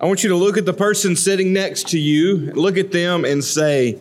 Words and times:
I 0.00 0.06
want 0.06 0.22
you 0.22 0.30
to 0.30 0.36
look 0.36 0.56
at 0.56 0.64
the 0.64 0.72
person 0.72 1.14
sitting 1.14 1.52
next 1.52 1.88
to 1.88 1.98
you, 1.98 2.52
look 2.52 2.78
at 2.78 2.90
them, 2.90 3.24
and 3.24 3.44
say, 3.44 4.00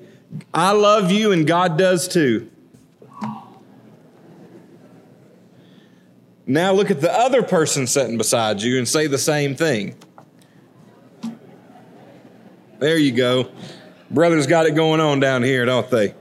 I 0.54 0.72
love 0.72 1.12
you, 1.12 1.32
and 1.32 1.46
God 1.46 1.78
does 1.78 2.08
too. 2.08 2.50
Now 6.46 6.74
look 6.74 6.90
at 6.90 7.02
the 7.02 7.12
other 7.12 7.44
person 7.44 7.86
sitting 7.86 8.18
beside 8.18 8.62
you 8.62 8.78
and 8.78 8.88
say 8.88 9.08
the 9.08 9.18
same 9.18 9.56
thing. 9.56 9.96
There 12.80 12.98
you 12.98 13.12
go. 13.12 13.52
Brothers 14.10 14.48
got 14.48 14.66
it 14.66 14.72
going 14.72 15.00
on 15.00 15.20
down 15.20 15.44
here, 15.44 15.66
don't 15.66 15.90
they? 15.92 16.16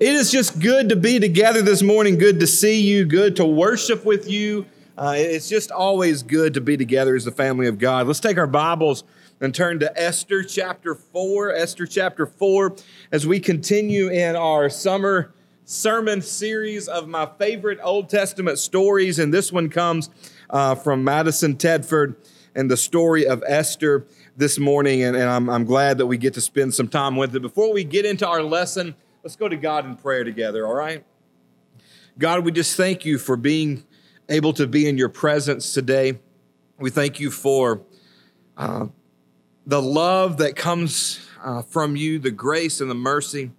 It 0.00 0.14
is 0.14 0.30
just 0.30 0.58
good 0.58 0.88
to 0.88 0.96
be 0.96 1.18
together 1.20 1.60
this 1.60 1.82
morning, 1.82 2.16
good 2.16 2.40
to 2.40 2.46
see 2.46 2.80
you, 2.80 3.04
good 3.04 3.36
to 3.36 3.44
worship 3.44 4.04
with 4.04 4.30
you. 4.30 4.64
Uh, 4.96 5.14
it's 5.16 5.48
just 5.48 5.70
always 5.70 6.22
good 6.22 6.52
to 6.52 6.60
be 6.60 6.76
together 6.76 7.16
as 7.16 7.24
the 7.24 7.30
family 7.30 7.66
of 7.66 7.78
God. 7.78 8.06
Let's 8.06 8.20
take 8.20 8.36
our 8.36 8.46
Bibles 8.46 9.04
and 9.40 9.54
turn 9.54 9.78
to 9.80 9.98
Esther 9.98 10.42
chapter 10.42 10.94
4. 10.94 11.54
Esther 11.54 11.86
chapter 11.86 12.26
4, 12.26 12.76
as 13.10 13.26
we 13.26 13.40
continue 13.40 14.08
in 14.08 14.36
our 14.36 14.68
summer 14.68 15.32
sermon 15.64 16.20
series 16.20 16.88
of 16.88 17.08
my 17.08 17.24
favorite 17.38 17.78
Old 17.82 18.10
Testament 18.10 18.58
stories. 18.58 19.18
And 19.18 19.32
this 19.32 19.50
one 19.50 19.70
comes 19.70 20.10
uh, 20.50 20.74
from 20.74 21.02
Madison 21.02 21.56
Tedford 21.56 22.14
and 22.54 22.70
the 22.70 22.76
story 22.76 23.26
of 23.26 23.42
Esther 23.46 24.06
this 24.36 24.58
morning. 24.58 25.02
And, 25.02 25.16
and 25.16 25.24
I'm, 25.24 25.48
I'm 25.48 25.64
glad 25.64 25.96
that 25.98 26.06
we 26.06 26.18
get 26.18 26.34
to 26.34 26.42
spend 26.42 26.74
some 26.74 26.88
time 26.88 27.16
with 27.16 27.34
it. 27.34 27.40
Before 27.40 27.72
we 27.72 27.82
get 27.82 28.04
into 28.04 28.28
our 28.28 28.42
lesson, 28.42 28.94
let's 29.22 29.36
go 29.36 29.48
to 29.48 29.56
God 29.56 29.86
in 29.86 29.96
prayer 29.96 30.22
together, 30.22 30.66
all 30.66 30.74
right? 30.74 31.02
God, 32.18 32.44
we 32.44 32.52
just 32.52 32.76
thank 32.76 33.06
you 33.06 33.16
for 33.16 33.38
being 33.38 33.84
able 34.28 34.52
to 34.54 34.66
be 34.66 34.88
in 34.88 34.96
your 34.96 35.08
presence 35.08 35.72
today. 35.72 36.18
We 36.78 36.90
thank 36.90 37.20
you 37.20 37.30
for 37.30 37.82
uh, 38.56 38.86
the 39.66 39.82
love 39.82 40.38
that 40.38 40.56
comes 40.56 41.26
uh, 41.42 41.62
from 41.62 41.96
you, 41.96 42.18
the 42.18 42.30
grace 42.30 42.80
and 42.80 42.90
the 42.90 42.94
mercy 42.94 43.50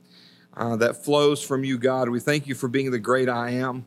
uh, 0.55 0.75
that 0.77 1.03
flows 1.03 1.43
from 1.43 1.63
you, 1.63 1.77
God. 1.77 2.09
We 2.09 2.19
thank 2.19 2.47
you 2.47 2.55
for 2.55 2.67
being 2.67 2.91
the 2.91 2.99
great 2.99 3.29
I 3.29 3.51
am. 3.51 3.85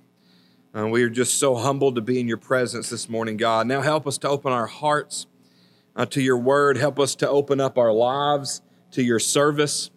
Uh, 0.77 0.89
we 0.89 1.03
are 1.03 1.09
just 1.09 1.39
so 1.39 1.55
humbled 1.55 1.95
to 1.95 2.03
be 2.03 2.21
in 2.21 2.29
your 2.29 2.37
presence 2.37 2.91
this 2.91 3.09
morning, 3.09 3.37
God. 3.37 3.67
Now 3.67 3.81
help 3.81 4.07
us 4.07 4.19
to 4.19 4.29
open 4.29 4.53
our 4.53 4.67
hearts 4.67 5.27
uh, 5.95 6.05
to 6.07 6.21
your 6.21 6.37
word. 6.37 6.77
Help 6.77 7.01
us 7.01 7.15
to 7.17 7.29
open 7.29 7.61
up 7.61 7.79
our 7.79 7.93
lives 7.93 8.61
to 8.91 9.03
your 9.03 9.19
service 9.19 9.91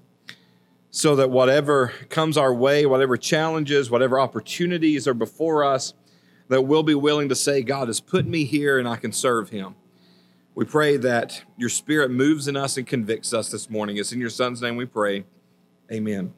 so 0.92 1.16
that 1.18 1.30
whatever 1.30 1.94
comes 2.10 2.38
our 2.38 2.54
way, 2.54 2.86
whatever 2.86 3.18
challenges, 3.18 3.92
whatever 3.92 4.20
opportunities 4.20 5.08
are 5.08 5.14
before 5.14 5.64
us, 5.64 5.94
that 6.50 6.64
we'll 6.64 6.84
be 6.84 6.96
willing 6.96 7.30
to 7.30 7.36
say, 7.36 7.62
God 7.62 7.88
has 7.88 8.02
put 8.02 8.26
me 8.26 8.44
here 8.44 8.78
and 8.78 8.88
I 8.88 8.98
can 8.98 9.12
serve 9.12 9.50
him. 9.50 9.76
We 10.56 10.66
pray 10.66 10.98
that 10.98 11.44
your 11.56 11.70
spirit 11.70 12.12
moves 12.12 12.48
in 12.48 12.58
us 12.58 12.76
and 12.76 12.86
convicts 12.86 13.34
us 13.34 13.50
this 13.50 13.70
morning. 13.70 13.98
It's 13.98 14.12
in 14.12 14.20
your 14.20 14.30
son's 14.30 14.62
name 14.62 14.76
we 14.76 14.86
pray. 14.86 15.24
Amen. 15.92 16.34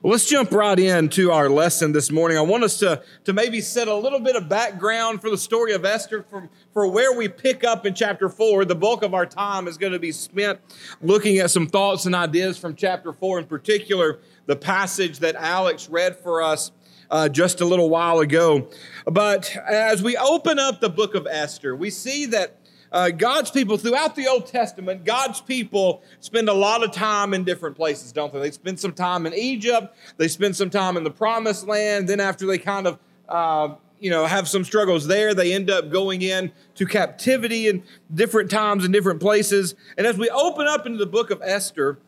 Well, 0.00 0.12
let's 0.12 0.26
jump 0.26 0.52
right 0.52 0.78
into 0.78 1.32
our 1.32 1.48
lesson 1.50 1.90
this 1.90 2.12
morning. 2.12 2.38
I 2.38 2.42
want 2.42 2.62
us 2.62 2.78
to, 2.78 3.02
to 3.24 3.32
maybe 3.32 3.60
set 3.60 3.88
a 3.88 3.94
little 3.94 4.20
bit 4.20 4.36
of 4.36 4.48
background 4.48 5.20
for 5.20 5.28
the 5.28 5.36
story 5.36 5.72
of 5.72 5.84
Esther 5.84 6.22
from, 6.22 6.48
for 6.72 6.86
where 6.86 7.16
we 7.16 7.26
pick 7.26 7.64
up 7.64 7.84
in 7.84 7.94
chapter 7.94 8.28
4. 8.28 8.64
The 8.64 8.76
bulk 8.76 9.02
of 9.02 9.12
our 9.12 9.26
time 9.26 9.66
is 9.66 9.76
going 9.76 9.92
to 9.92 9.98
be 9.98 10.12
spent 10.12 10.60
looking 11.02 11.38
at 11.38 11.50
some 11.50 11.66
thoughts 11.66 12.06
and 12.06 12.14
ideas 12.14 12.56
from 12.56 12.76
chapter 12.76 13.12
4, 13.12 13.40
in 13.40 13.46
particular, 13.46 14.20
the 14.46 14.54
passage 14.54 15.18
that 15.18 15.34
Alex 15.34 15.88
read 15.88 16.16
for 16.16 16.42
us 16.42 16.70
uh, 17.10 17.28
just 17.28 17.60
a 17.60 17.64
little 17.64 17.88
while 17.88 18.20
ago. 18.20 18.68
But 19.06 19.56
as 19.68 20.02
we 20.02 20.16
open 20.16 20.58
up 20.58 20.80
the 20.80 20.90
book 20.90 21.14
of 21.14 21.26
Esther, 21.26 21.74
we 21.74 21.90
see 21.90 22.26
that 22.26 22.56
uh, 22.90 23.10
God's 23.10 23.50
people 23.50 23.76
throughout 23.76 24.16
the 24.16 24.26
Old 24.26 24.46
Testament, 24.46 25.04
God's 25.04 25.40
people 25.40 26.02
spend 26.20 26.48
a 26.48 26.54
lot 26.54 26.82
of 26.82 26.92
time 26.92 27.34
in 27.34 27.44
different 27.44 27.76
places, 27.76 28.12
don't 28.12 28.32
they? 28.32 28.40
They 28.40 28.50
spend 28.50 28.80
some 28.80 28.92
time 28.92 29.26
in 29.26 29.34
Egypt, 29.34 29.94
they 30.16 30.28
spend 30.28 30.56
some 30.56 30.70
time 30.70 30.96
in 30.96 31.04
the 31.04 31.10
Promised 31.10 31.66
Land. 31.66 32.08
Then, 32.08 32.20
after 32.20 32.46
they 32.46 32.58
kind 32.58 32.86
of 32.86 32.98
uh, 33.28 33.74
you 34.00 34.10
know 34.10 34.24
have 34.24 34.48
some 34.48 34.64
struggles 34.64 35.06
there, 35.06 35.34
they 35.34 35.52
end 35.52 35.70
up 35.70 35.90
going 35.90 36.22
in 36.22 36.50
to 36.76 36.86
captivity 36.86 37.68
in 37.68 37.82
different 38.12 38.50
times 38.50 38.84
in 38.84 38.92
different 38.92 39.20
places. 39.20 39.74
And 39.98 40.06
as 40.06 40.16
we 40.16 40.30
open 40.30 40.66
up 40.66 40.86
into 40.86 40.98
the 40.98 41.06
book 41.06 41.30
of 41.30 41.42
Esther, 41.42 41.98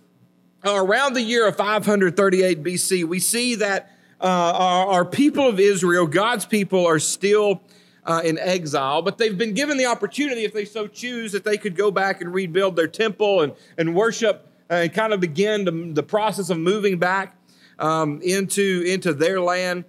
uh, 0.64 0.74
around 0.74 1.14
the 1.14 1.22
year 1.22 1.46
of 1.46 1.56
538 1.56 2.62
BC, 2.62 3.04
we 3.04 3.18
see 3.18 3.54
that 3.56 3.90
uh, 4.20 4.24
our, 4.24 4.86
our 4.86 5.04
people 5.04 5.48
of 5.48 5.58
Israel, 5.58 6.06
God's 6.06 6.44
people, 6.44 6.86
are 6.86 6.98
still 6.98 7.62
uh, 8.04 8.22
in 8.24 8.38
exile, 8.38 9.02
but 9.02 9.18
they've 9.18 9.36
been 9.36 9.54
given 9.54 9.76
the 9.76 9.86
opportunity, 9.86 10.44
if 10.44 10.52
they 10.52 10.64
so 10.64 10.86
choose, 10.86 11.32
that 11.32 11.44
they 11.44 11.56
could 11.56 11.76
go 11.76 11.90
back 11.90 12.20
and 12.20 12.32
rebuild 12.32 12.76
their 12.76 12.88
temple 12.88 13.42
and, 13.42 13.52
and 13.78 13.94
worship 13.94 14.46
and 14.68 14.92
kind 14.92 15.12
of 15.12 15.20
begin 15.20 15.64
the, 15.64 15.92
the 15.94 16.02
process 16.02 16.50
of 16.50 16.58
moving 16.58 16.98
back 16.98 17.36
um, 17.78 18.20
into, 18.22 18.84
into 18.86 19.12
their 19.12 19.40
land. 19.40 19.84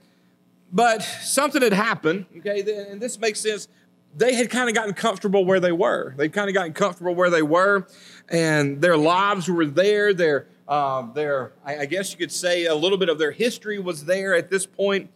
But 0.72 1.04
something 1.04 1.62
had 1.62 1.74
happened, 1.74 2.26
okay, 2.38 2.62
and 2.90 3.02
this 3.02 3.20
makes 3.20 3.42
sense. 3.42 3.68
They 4.16 4.36
had 4.36 4.50
kind 4.50 4.70
of 4.70 4.76
gotten 4.76 4.94
comfortable 4.94 5.46
where 5.46 5.60
they 5.60 5.72
were. 5.72 6.14
They've 6.18 6.32
kind 6.32 6.50
of 6.50 6.54
gotten 6.54 6.74
comfortable 6.74 7.16
where 7.16 7.30
they 7.30 7.42
were, 7.42 7.88
and 8.30 8.82
their 8.82 8.98
lives 8.98 9.50
were 9.50 9.66
there. 9.66 10.14
Their, 10.14 10.48
uh, 10.72 11.02
their, 11.12 11.52
I 11.66 11.86
guess 11.86 12.14
you 12.14 12.18
could 12.18 12.32
say, 12.32 12.66
a 12.66 12.74
little 12.74 12.98
bit 12.98 13.10
of 13.10 13.20
their 13.20 13.34
history 13.34 13.78
was 13.78 14.06
there 14.06 14.34
at 14.34 14.50
this 14.50 14.66
point, 14.66 15.12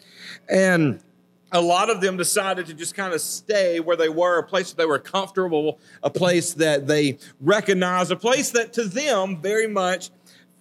and 0.50 1.00
a 1.54 1.62
lot 1.62 1.90
of 1.90 2.02
them 2.02 2.18
decided 2.18 2.66
to 2.66 2.74
just 2.74 2.94
kind 2.94 3.14
of 3.14 3.22
stay 3.22 3.80
where 3.80 3.96
they 3.96 4.10
were, 4.10 4.38
a 4.38 4.44
place 4.44 4.72
that 4.72 4.78
they 4.78 4.86
were 4.86 5.00
comfortable, 5.00 5.80
a 6.04 6.10
place 6.10 6.54
that 6.56 6.88
they 6.88 7.18
recognized, 7.40 8.12
a 8.12 8.18
place 8.18 8.52
that 8.52 8.74
to 8.74 8.84
them 8.84 9.42
very 9.42 9.66
much 9.66 10.10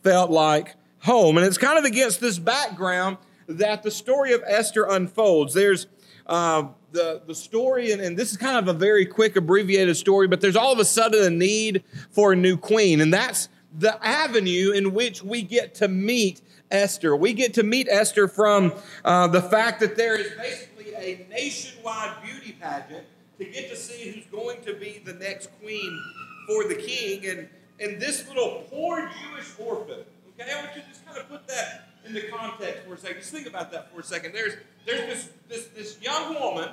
felt 0.04 0.31
like 0.31 0.77
home. 1.00 1.38
And 1.38 1.44
it's 1.44 1.59
kind 1.59 1.77
of 1.77 1.84
against 1.84 2.21
this 2.21 2.38
background 2.38 3.16
that 3.49 3.83
the 3.83 3.91
story 3.91 4.33
of 4.33 4.44
Esther 4.47 4.84
unfolds. 4.84 5.54
There's 5.54 5.88
uh, 6.28 6.69
the, 6.93 7.21
the 7.27 7.34
story, 7.34 7.91
and, 7.91 8.00
and 8.00 8.16
this 8.16 8.31
is 8.31 8.37
kind 8.37 8.59
of 8.59 8.69
a 8.69 8.78
very 8.78 9.06
quick, 9.06 9.34
abbreviated 9.34 9.97
story, 9.97 10.28
but 10.28 10.41
there's 10.41 10.56
all 10.56 10.72
of 10.72 10.78
a 10.78 10.84
sudden 10.84 11.25
a 11.25 11.31
need 11.31 11.83
for 12.12 12.33
a 12.33 12.37
new 12.37 12.56
queen. 12.56 13.00
And 13.00 13.12
that's 13.12 13.49
the 13.77 14.05
avenue 14.07 14.71
in 14.71 14.95
which 14.95 15.23
we 15.23 15.43
get 15.43 15.75
to 15.77 15.89
meet 15.89 16.41
Esther. 16.71 17.15
We 17.17 17.33
get 17.33 17.55
to 17.55 17.62
meet 17.62 17.89
Esther 17.91 18.29
from 18.29 18.73
uh, 19.05 19.27
the 19.29 19.43
fact 19.43 19.81
that 19.81 19.97
there 19.97 20.17
is 20.17 20.33
basically 20.37 20.95
a 20.95 21.27
nationwide 21.29 22.23
beauty 22.23 22.57
pageant 22.61 23.05
to 23.39 23.45
get 23.45 23.69
to 23.71 23.77
see 23.77 24.11
who's 24.11 24.27
going 24.27 24.63
to 24.63 24.75
be 24.75 25.03
the 25.05 25.15
next 25.15 25.51
queen 25.61 26.03
for 26.47 26.65
the 26.69 26.75
king. 26.75 27.27
And, 27.27 27.49
and 27.81 28.01
this 28.01 28.27
little 28.29 28.65
poor 28.71 29.11
Jewish 29.23 29.51
orphan, 29.59 30.05
okay, 30.41 30.51
I 30.51 30.63
want 30.63 30.77
you 30.77 30.83
to 30.83 30.89
just 30.89 31.05
kind 31.05 31.19
of 31.19 31.29
put 31.29 31.47
that 31.49 31.89
in 32.07 32.15
the 32.15 32.23
context 32.29 32.84
for 32.87 32.95
a 32.95 32.99
second. 32.99 33.19
Just 33.19 33.33
think 33.33 33.47
about 33.47 33.73
that 33.73 33.93
for 33.93 34.01
a 34.01 34.05
second. 34.05 34.33
There's, 34.33 34.55
there's 34.87 35.01
this, 35.01 35.31
this, 35.49 35.67
this 35.69 36.03
young 36.03 36.34
woman 36.34 36.71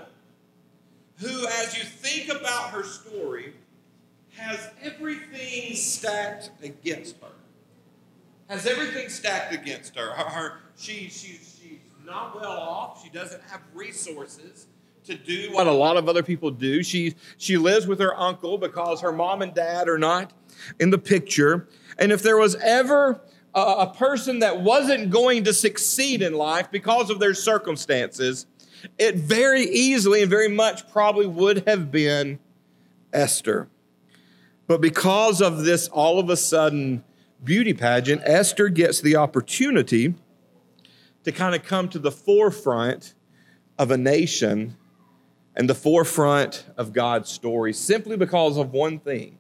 who, 1.18 1.48
as 1.48 1.78
you 1.78 1.84
think 1.84 2.30
about 2.30 2.70
her 2.70 2.84
story, 2.84 3.54
has 4.36 4.70
everything 4.82 5.76
stacked 5.76 6.52
against 6.64 7.16
her. 7.22 7.32
Has 8.48 8.66
everything 8.66 9.10
stacked 9.10 9.54
against 9.54 9.96
her. 9.96 10.12
her, 10.12 10.24
her 10.24 10.54
she, 10.76 11.10
she's 11.10 11.52
not 12.06 12.36
well 12.36 12.52
off. 12.52 13.04
She 13.04 13.10
doesn't 13.10 13.42
have 13.44 13.62
resources 13.74 14.68
to 15.06 15.16
do 15.16 15.52
what 15.52 15.68
a 15.68 15.72
lot 15.72 15.98
of 15.98 16.08
other 16.08 16.24
people 16.24 16.52
do. 16.52 16.84
She, 16.84 17.16
she 17.38 17.58
lives 17.58 17.88
with 17.88 18.00
her 18.00 18.18
uncle 18.20 18.58
because 18.58 19.02
her 19.02 19.12
mom 19.12 19.42
and 19.42 19.54
dad 19.54 19.88
are 19.88 19.98
not 19.98 20.32
in 20.80 20.90
the 20.90 20.98
picture. 20.98 21.68
And 21.98 22.12
if 22.12 22.22
there 22.22 22.38
was 22.38 22.56
ever 22.56 23.22
a, 23.56 23.62
a 23.62 23.94
person 23.96 24.40
that 24.40 24.62
wasn't 24.62 25.10
going 25.10 25.44
to 25.46 25.54
succeed 25.54 26.22
in 26.22 26.34
life 26.34 26.70
because 26.72 27.10
of 27.10 27.20
their 27.20 27.34
circumstances, 27.34 28.46
it 28.98 29.16
very 29.16 29.64
easily 29.64 30.22
and 30.22 30.30
very 30.30 30.50
much 30.50 30.90
probably 30.92 31.28
would 31.28 31.68
have 31.68 31.92
been 31.92 32.40
Esther. 33.14 33.68
But 34.68 34.82
because 34.82 35.42
of 35.42 35.64
this 35.64 35.88
all 35.88 36.20
of 36.20 36.30
a 36.30 36.38
sudden 36.38 37.04
beauty 37.44 37.74
pageant, 37.74 38.22
Esther 38.24 38.70
gets 38.70 39.02
the 39.02 39.16
opportunity 39.16 40.14
to 41.24 41.32
kind 41.32 41.56
of 41.56 41.64
come 41.64 41.90
to 41.90 42.00
the 42.00 42.12
forefront 42.12 43.14
of 43.78 43.92
a 43.92 43.98
nation 43.98 44.78
and 45.56 45.70
the 45.70 45.76
forefront 45.76 46.66
of 46.78 46.94
God's 46.94 47.30
story 47.30 47.74
simply 47.74 48.18
because 48.18 48.58
of 48.58 48.72
one 48.72 49.00
thing 49.00 49.38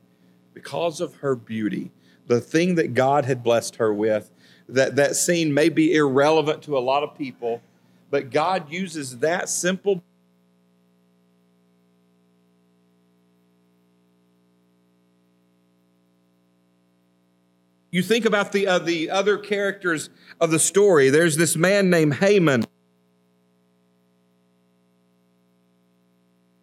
because 0.54 1.02
of 1.02 1.16
her 1.16 1.36
beauty, 1.36 1.92
the 2.28 2.40
thing 2.40 2.76
that 2.76 2.94
God 2.94 3.26
had 3.26 3.44
blessed 3.44 3.78
her 3.78 3.94
with. 3.94 4.32
That, 4.70 4.96
that 4.96 5.16
scene 5.16 5.54
may 5.54 5.70
be 5.70 5.94
irrelevant 5.96 6.62
to 6.64 6.78
a 6.78 6.80
lot 6.80 7.04
of 7.04 7.18
people, 7.18 7.62
but 8.10 8.30
God 8.30 8.72
uses 8.72 9.20
that 9.20 9.50
simple 9.50 10.02
You 17.92 18.02
think 18.02 18.24
about 18.24 18.54
the, 18.54 18.68
uh, 18.68 18.80
the 18.80 19.10
other 19.10 19.38
characters 19.38 20.10
of 20.40 20.50
the 20.50 20.60
story. 20.60 21.10
There's 21.10 21.36
this 21.36 21.58
man 21.58 21.90
named 21.90 22.16
Haman. 22.16 22.66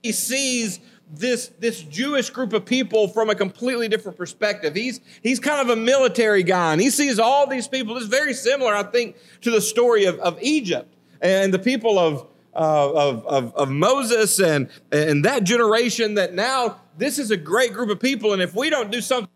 He 0.03 0.13
sees 0.13 0.81
this, 1.11 1.49
this 1.59 1.83
Jewish 1.83 2.31
group 2.31 2.55
of 2.55 2.65
people 2.65 3.09
from 3.09 3.29
a 3.29 3.35
completely 3.35 3.89
different 3.89 4.17
perspective. 4.17 4.75
He's, 4.75 5.01
he's 5.23 5.39
kind 5.39 5.61
of 5.61 5.69
a 5.69 5.77
military 5.77 6.43
guy, 6.43 6.73
and 6.73 6.81
he 6.81 6.89
sees 6.89 7.19
all 7.19 7.47
these 7.47 7.69
people. 7.69 7.99
It's 7.99 8.07
very 8.07 8.33
similar, 8.33 8.75
I 8.75 8.83
think, 8.83 9.17
to 9.43 9.51
the 9.51 9.61
story 9.61 10.07
of, 10.07 10.19
of 10.21 10.39
Egypt 10.41 10.95
and 11.21 11.53
the 11.53 11.59
people 11.59 11.99
of, 11.99 12.27
uh, 12.55 12.93
of, 12.93 13.27
of, 13.27 13.55
of 13.55 13.69
Moses 13.69 14.41
and, 14.41 14.71
and 14.91 15.25
that 15.27 15.45
generation 15.45 16.15
that 16.15 16.33
now 16.33 16.81
this 16.97 17.19
is 17.19 17.31
a 17.31 17.37
great 17.37 17.75
group 17.75 17.91
of 17.91 18.01
people, 18.01 18.33
and 18.33 18.41
if 18.41 18.55
we 18.55 18.71
don't 18.71 18.91
do 18.91 19.03
something 19.03 19.31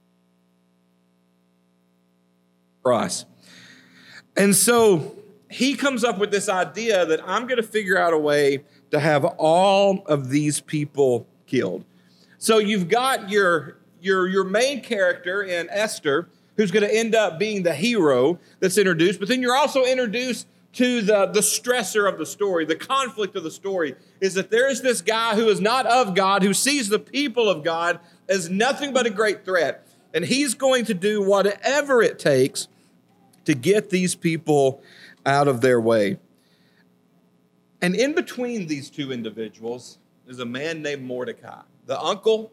us. 2.85 3.27
And 4.37 4.57
so 4.57 5.17
he 5.51 5.75
comes 5.75 6.05
up 6.05 6.19
with 6.19 6.31
this 6.31 6.49
idea 6.49 7.05
that 7.05 7.21
I'm 7.29 7.47
going 7.47 7.59
to 7.59 7.63
figure 7.63 7.99
out 7.99 8.15
a 8.15 8.19
way 8.19 8.65
to 8.91 8.99
have 8.99 9.25
all 9.25 10.03
of 10.07 10.31
these 10.31 10.61
people 10.61 11.27
killed. 11.47 11.85
So 12.39 12.59
you've 12.59 12.89
got 12.89 13.31
your 13.31 13.77
your 14.01 14.27
your 14.27 14.45
main 14.45 14.81
character 14.81 15.43
in 15.43 15.69
Esther 15.71 16.29
who's 16.57 16.71
going 16.71 16.83
to 16.83 16.95
end 16.95 17.15
up 17.15 17.39
being 17.39 17.63
the 17.63 17.75
hero 17.75 18.39
that's 18.61 18.77
introduced, 18.79 19.19
but 19.19 19.29
then 19.29 19.41
you're 19.43 19.57
also 19.57 19.85
introduced 19.85 20.47
to 20.75 21.03
the, 21.03 21.27
the 21.27 21.41
stressor 21.41 22.09
of 22.09 22.19
the 22.19 22.27
story, 22.27 22.65
the 22.65 22.77
conflict 22.77 23.37
of 23.37 23.43
the 23.43 23.51
story, 23.51 23.95
is 24.21 24.35
that 24.35 24.51
there 24.51 24.71
is 24.71 24.81
this 24.81 25.03
guy 25.03 25.35
who 25.35 25.49
is 25.49 25.61
not 25.61 25.87
of 25.87 26.15
God, 26.15 26.43
who 26.43 26.55
sees 26.55 26.89
the 26.89 26.99
people 26.99 27.49
of 27.49 27.63
God 27.63 28.01
as 28.29 28.49
nothing 28.49 28.93
but 28.93 29.07
a 29.07 29.11
great 29.11 29.45
threat. 29.45 29.87
And 30.15 30.25
he's 30.25 30.55
going 30.55 30.85
to 30.87 30.95
do 30.95 31.23
whatever 31.23 32.03
it 32.03 32.19
takes 32.19 32.69
to 33.45 33.55
get 33.55 33.91
these 33.91 34.15
people 34.15 34.83
out 35.25 35.49
of 35.49 35.61
their 35.61 35.81
way. 35.81 36.19
And 37.81 37.97
in 37.97 38.15
between 38.15 38.69
these 38.69 38.91
two 38.91 39.13
individuals 39.13 39.99
is 40.27 40.39
a 40.39 40.45
man 40.45 40.83
named 40.83 41.03
Mordecai, 41.03 41.63
the 41.87 42.01
uncle 42.01 42.53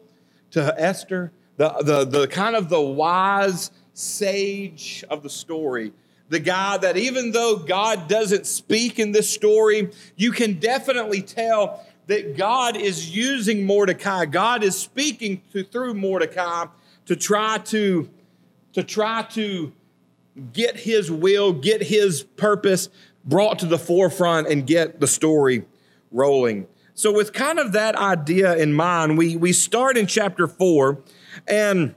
to 0.50 0.74
Esther, 0.76 1.32
the, 1.56 1.68
the, 1.82 2.04
the 2.04 2.26
kind 2.26 2.56
of 2.56 2.68
the 2.68 2.80
wise 2.80 3.70
sage 3.94 5.04
of 5.08 5.22
the 5.22 5.30
story. 5.30 5.92
The 6.28 6.40
guy 6.40 6.78
that 6.78 6.96
even 6.96 7.32
though 7.32 7.56
God 7.56 8.08
doesn't 8.08 8.46
speak 8.46 8.98
in 8.98 9.12
this 9.12 9.28
story, 9.28 9.90
you 10.16 10.32
can 10.32 10.54
definitely 10.54 11.22
tell 11.22 11.84
that 12.06 12.36
God 12.36 12.76
is 12.76 13.14
using 13.14 13.66
Mordecai. 13.66 14.26
God 14.26 14.64
is 14.64 14.76
speaking 14.76 15.42
to, 15.52 15.62
through 15.62 15.94
Mordecai 15.94 16.66
to 17.06 17.16
try 17.16 17.58
to, 17.58 18.08
to 18.72 18.82
try 18.82 19.22
to 19.30 19.72
get 20.52 20.76
his 20.76 21.10
will, 21.10 21.52
get 21.52 21.82
his 21.82 22.22
purpose 22.22 22.88
brought 23.24 23.58
to 23.60 23.66
the 23.66 23.78
forefront 23.78 24.48
and 24.48 24.66
get 24.66 25.00
the 25.00 25.06
story 25.06 25.64
rolling. 26.10 26.66
So, 26.94 27.12
with 27.12 27.32
kind 27.32 27.58
of 27.58 27.72
that 27.72 27.96
idea 27.96 28.56
in 28.56 28.72
mind, 28.72 29.16
we, 29.16 29.36
we 29.36 29.52
start 29.52 29.96
in 29.96 30.06
chapter 30.06 30.46
four. 30.46 31.02
And 31.46 31.94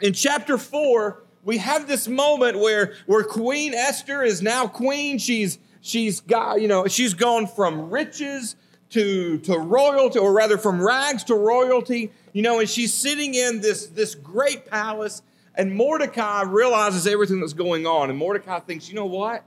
in 0.00 0.12
chapter 0.12 0.58
four, 0.58 1.22
we 1.44 1.58
have 1.58 1.86
this 1.86 2.08
moment 2.08 2.58
where, 2.58 2.94
where 3.06 3.22
Queen 3.22 3.74
Esther 3.74 4.22
is 4.22 4.42
now 4.42 4.66
queen. 4.66 5.18
She's, 5.18 5.58
she's 5.80 6.20
got, 6.20 6.60
you 6.60 6.68
know, 6.68 6.86
she's 6.86 7.14
gone 7.14 7.46
from 7.46 7.90
riches 7.90 8.56
to, 8.90 9.38
to 9.38 9.56
royalty, 9.56 10.18
or 10.18 10.32
rather 10.32 10.58
from 10.58 10.82
rags 10.82 11.22
to 11.24 11.34
royalty, 11.34 12.10
you 12.32 12.42
know, 12.42 12.58
and 12.58 12.68
she's 12.68 12.92
sitting 12.92 13.34
in 13.34 13.60
this, 13.60 13.86
this 13.86 14.14
great 14.14 14.66
palace 14.66 15.22
and 15.54 15.74
Mordecai 15.74 16.42
realizes 16.42 17.06
everything 17.06 17.40
that's 17.40 17.52
going 17.52 17.86
on. 17.86 18.10
And 18.10 18.18
Mordecai 18.18 18.60
thinks, 18.60 18.88
you 18.88 18.94
know 18.94 19.06
what? 19.06 19.44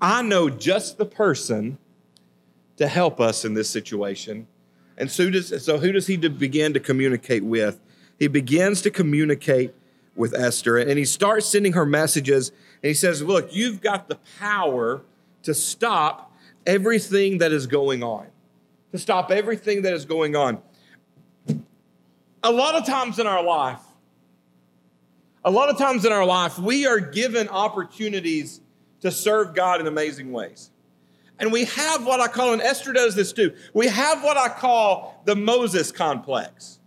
I 0.00 0.22
know 0.22 0.50
just 0.50 0.98
the 0.98 1.06
person 1.06 1.78
to 2.76 2.88
help 2.88 3.20
us 3.20 3.44
in 3.44 3.54
this 3.54 3.70
situation. 3.70 4.46
And 4.98 5.10
so, 5.10 5.30
does, 5.30 5.64
so 5.64 5.78
who 5.78 5.92
does 5.92 6.06
he 6.06 6.16
begin 6.16 6.72
to 6.74 6.80
communicate 6.80 7.44
with? 7.44 7.80
He 8.18 8.28
begins 8.28 8.80
to 8.82 8.90
communicate 8.90 9.74
with 10.14 10.34
Esther 10.34 10.78
and 10.78 10.98
he 10.98 11.04
starts 11.04 11.46
sending 11.46 11.74
her 11.74 11.84
messages. 11.84 12.48
And 12.82 12.88
he 12.88 12.94
says, 12.94 13.22
Look, 13.22 13.54
you've 13.54 13.80
got 13.80 14.08
the 14.08 14.18
power 14.38 15.02
to 15.42 15.54
stop 15.54 16.34
everything 16.66 17.38
that 17.38 17.52
is 17.52 17.66
going 17.66 18.02
on, 18.02 18.26
to 18.92 18.98
stop 18.98 19.30
everything 19.30 19.82
that 19.82 19.92
is 19.92 20.04
going 20.04 20.34
on. 20.34 20.60
A 22.42 22.50
lot 22.50 22.74
of 22.74 22.86
times 22.86 23.18
in 23.18 23.26
our 23.26 23.42
life, 23.42 23.80
a 25.46 25.50
lot 25.50 25.70
of 25.70 25.78
times 25.78 26.04
in 26.04 26.12
our 26.12 26.26
life, 26.26 26.58
we 26.58 26.86
are 26.86 26.98
given 26.98 27.48
opportunities 27.48 28.60
to 29.00 29.12
serve 29.12 29.54
God 29.54 29.80
in 29.80 29.86
amazing 29.86 30.32
ways. 30.32 30.72
And 31.38 31.52
we 31.52 31.66
have 31.66 32.04
what 32.04 32.20
I 32.20 32.26
call, 32.26 32.52
and 32.52 32.60
Esther 32.60 32.92
does 32.92 33.14
this 33.14 33.32
too, 33.32 33.54
we 33.72 33.86
have 33.86 34.24
what 34.24 34.36
I 34.36 34.48
call 34.48 35.22
the 35.24 35.36
Moses 35.36 35.92
complex. 35.92 36.80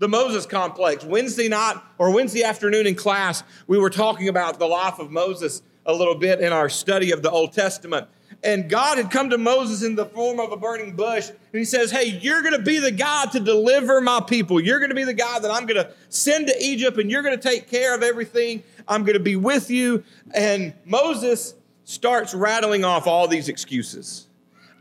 The 0.00 0.08
Moses 0.08 0.46
complex. 0.46 1.04
Wednesday 1.04 1.48
night 1.48 1.76
or 1.96 2.12
Wednesday 2.12 2.42
afternoon 2.42 2.88
in 2.88 2.96
class, 2.96 3.44
we 3.68 3.78
were 3.78 3.90
talking 3.90 4.28
about 4.28 4.58
the 4.58 4.66
life 4.66 4.98
of 4.98 5.12
Moses 5.12 5.62
a 5.86 5.94
little 5.94 6.16
bit 6.16 6.40
in 6.40 6.52
our 6.52 6.68
study 6.68 7.12
of 7.12 7.22
the 7.22 7.30
Old 7.30 7.52
Testament. 7.52 8.08
And 8.44 8.68
God 8.68 8.98
had 8.98 9.10
come 9.10 9.30
to 9.30 9.38
Moses 9.38 9.84
in 9.84 9.94
the 9.94 10.06
form 10.06 10.40
of 10.40 10.50
a 10.50 10.56
burning 10.56 10.96
bush. 10.96 11.28
And 11.28 11.38
he 11.52 11.64
says, 11.64 11.90
Hey, 11.90 12.18
you're 12.20 12.42
going 12.42 12.56
to 12.56 12.62
be 12.62 12.78
the 12.78 12.90
God 12.90 13.30
to 13.32 13.40
deliver 13.40 14.00
my 14.00 14.20
people. 14.20 14.60
You're 14.60 14.80
going 14.80 14.90
to 14.90 14.96
be 14.96 15.04
the 15.04 15.14
God 15.14 15.42
that 15.42 15.50
I'm 15.50 15.66
going 15.66 15.82
to 15.82 15.92
send 16.08 16.48
to 16.48 16.54
Egypt, 16.60 16.98
and 16.98 17.10
you're 17.10 17.22
going 17.22 17.38
to 17.38 17.48
take 17.48 17.70
care 17.70 17.94
of 17.94 18.02
everything. 18.02 18.64
I'm 18.88 19.04
going 19.04 19.14
to 19.14 19.20
be 19.20 19.36
with 19.36 19.70
you. 19.70 20.02
And 20.34 20.74
Moses 20.84 21.54
starts 21.84 22.34
rattling 22.34 22.84
off 22.84 23.06
all 23.06 23.28
these 23.28 23.48
excuses. 23.48 24.26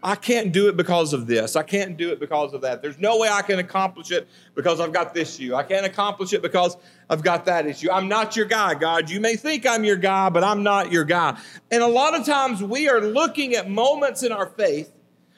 I 0.04 0.16
can't 0.16 0.52
do 0.52 0.68
it 0.68 0.78
because 0.78 1.14
of 1.14 1.28
this. 1.28 1.56
I 1.56 1.62
can't 1.62 1.96
do 1.96 2.10
it 2.12 2.20
because 2.20 2.54
of 2.54 2.62
that. 2.62 2.82
There's 2.82 2.98
no 2.98 3.20
way 3.20 3.30
I 3.30 3.44
can 3.44 3.60
accomplish 3.60 4.12
it 4.12 4.28
because 4.56 4.80
I've 4.80 4.92
got 4.92 5.14
this 5.14 5.40
issue. 5.40 5.54
I 5.54 5.62
can't 5.62 5.86
accomplish 5.86 6.34
it 6.34 6.42
because 6.42 6.76
I've 7.08 7.24
got 7.24 7.46
that 7.46 7.68
issue. 7.68 7.92
I'm 7.92 8.08
not 8.08 8.36
your 8.36 8.48
guy, 8.48 8.74
God. 8.74 9.12
You 9.12 9.20
may 9.20 9.36
think 9.36 9.68
I'm 9.68 9.84
your 9.84 9.98
guy, 9.98 10.30
but 10.30 10.44
I'm 10.44 10.64
not 10.64 10.92
your 10.92 11.04
guy. 11.04 11.38
And 11.70 11.84
a 11.84 11.88
lot 11.88 12.20
of 12.20 12.26
times 12.26 12.64
we 12.64 12.90
are 12.90 13.00
looking 13.00 13.54
at 13.54 13.70
moments 13.70 14.24
in 14.24 14.32
our 14.32 14.48
faith, 14.48 14.92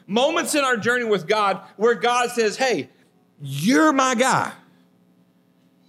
moments 0.07 0.56
in 0.56 0.63
our 0.63 0.77
journey 0.77 1.06
with 1.06 1.27
God, 1.27 1.62
where 1.75 1.95
God 1.95 2.30
says, 2.30 2.56
Hey, 2.56 2.89
you're 3.42 3.92
my 3.92 4.16
guy. 4.16 4.54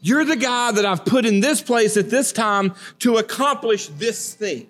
You're 0.00 0.24
the 0.24 0.36
guy 0.36 0.72
that 0.72 0.84
I've 0.84 1.04
put 1.04 1.24
in 1.24 1.40
this 1.40 1.62
place 1.62 1.96
at 1.96 2.10
this 2.10 2.32
time 2.32 2.74
to 2.98 3.18
accomplish 3.18 3.86
this 3.86 4.34
thing. 4.34 4.68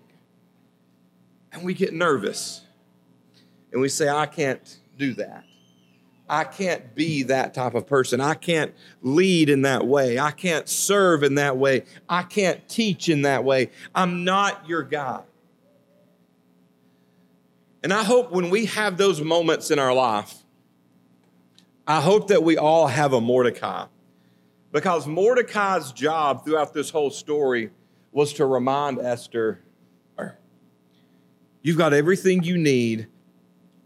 And 1.52 1.64
we 1.64 1.72
get 1.72 1.94
nervous 1.94 2.63
and 3.74 3.82
we 3.82 3.88
say, 3.88 4.08
I 4.08 4.26
can't 4.26 4.78
do 4.96 5.14
that. 5.14 5.44
I 6.28 6.44
can't 6.44 6.94
be 6.94 7.24
that 7.24 7.54
type 7.54 7.74
of 7.74 7.88
person. 7.88 8.20
I 8.20 8.34
can't 8.34 8.72
lead 9.02 9.50
in 9.50 9.62
that 9.62 9.84
way. 9.84 10.16
I 10.18 10.30
can't 10.30 10.68
serve 10.68 11.24
in 11.24 11.34
that 11.34 11.58
way. 11.58 11.82
I 12.08 12.22
can't 12.22 12.66
teach 12.68 13.08
in 13.08 13.22
that 13.22 13.42
way. 13.42 13.70
I'm 13.92 14.24
not 14.24 14.68
your 14.68 14.84
guy. 14.84 15.22
And 17.82 17.92
I 17.92 18.04
hope 18.04 18.30
when 18.30 18.48
we 18.48 18.66
have 18.66 18.96
those 18.96 19.20
moments 19.20 19.72
in 19.72 19.80
our 19.80 19.92
life, 19.92 20.44
I 21.84 22.00
hope 22.00 22.28
that 22.28 22.44
we 22.44 22.56
all 22.56 22.86
have 22.86 23.12
a 23.12 23.20
Mordecai. 23.20 23.86
Because 24.70 25.06
Mordecai's 25.08 25.90
job 25.90 26.44
throughout 26.44 26.72
this 26.72 26.90
whole 26.90 27.10
story 27.10 27.70
was 28.12 28.32
to 28.34 28.46
remind 28.46 29.00
Esther, 29.00 29.60
you've 31.60 31.76
got 31.76 31.92
everything 31.92 32.44
you 32.44 32.56
need 32.56 33.08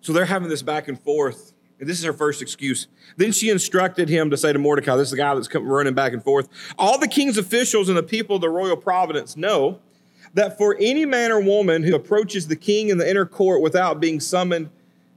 so 0.09 0.15
they're 0.15 0.25
having 0.25 0.49
this 0.49 0.63
back 0.63 0.89
and 0.89 0.99
forth. 0.99 1.53
And 1.79 1.87
this 1.87 1.99
is 1.99 2.05
her 2.07 2.15
first 2.15 2.41
excuse. 2.41 2.89
Then 3.19 3.31
she 3.31 3.51
instructed 3.51 4.09
him 4.09 4.31
to 4.31 4.39
say 4.39 4.55
to 4.55 4.59
Mordecai, 4.59 4.97
this 4.97 5.09
is 5.09 5.11
the 5.11 5.19
guy 5.19 5.35
that's 5.35 5.49
come 5.49 5.69
running 5.69 5.93
back 5.93 6.15
and 6.15 6.25
forth. 6.25 6.49
All 6.79 6.99
the 6.99 7.07
king's 7.07 7.37
officials 7.37 7.91
and 7.91 7.99
the 7.99 8.03
people 8.03 8.37
of 8.37 8.41
the 8.41 8.49
royal 8.49 8.79
providence 8.79 9.37
know 9.37 9.81
that 10.33 10.57
for 10.57 10.79
any 10.81 11.05
man 11.05 11.31
or 11.31 11.43
woman 11.43 11.83
who 11.83 11.95
approaches 11.95 12.49
the 12.49 12.57
king 12.57 12.89
in 12.89 12.97
the 12.97 13.07
inner 13.07 13.27
court 13.27 13.61
without 13.61 14.01
being 14.01 14.19
summoned, 14.19 14.71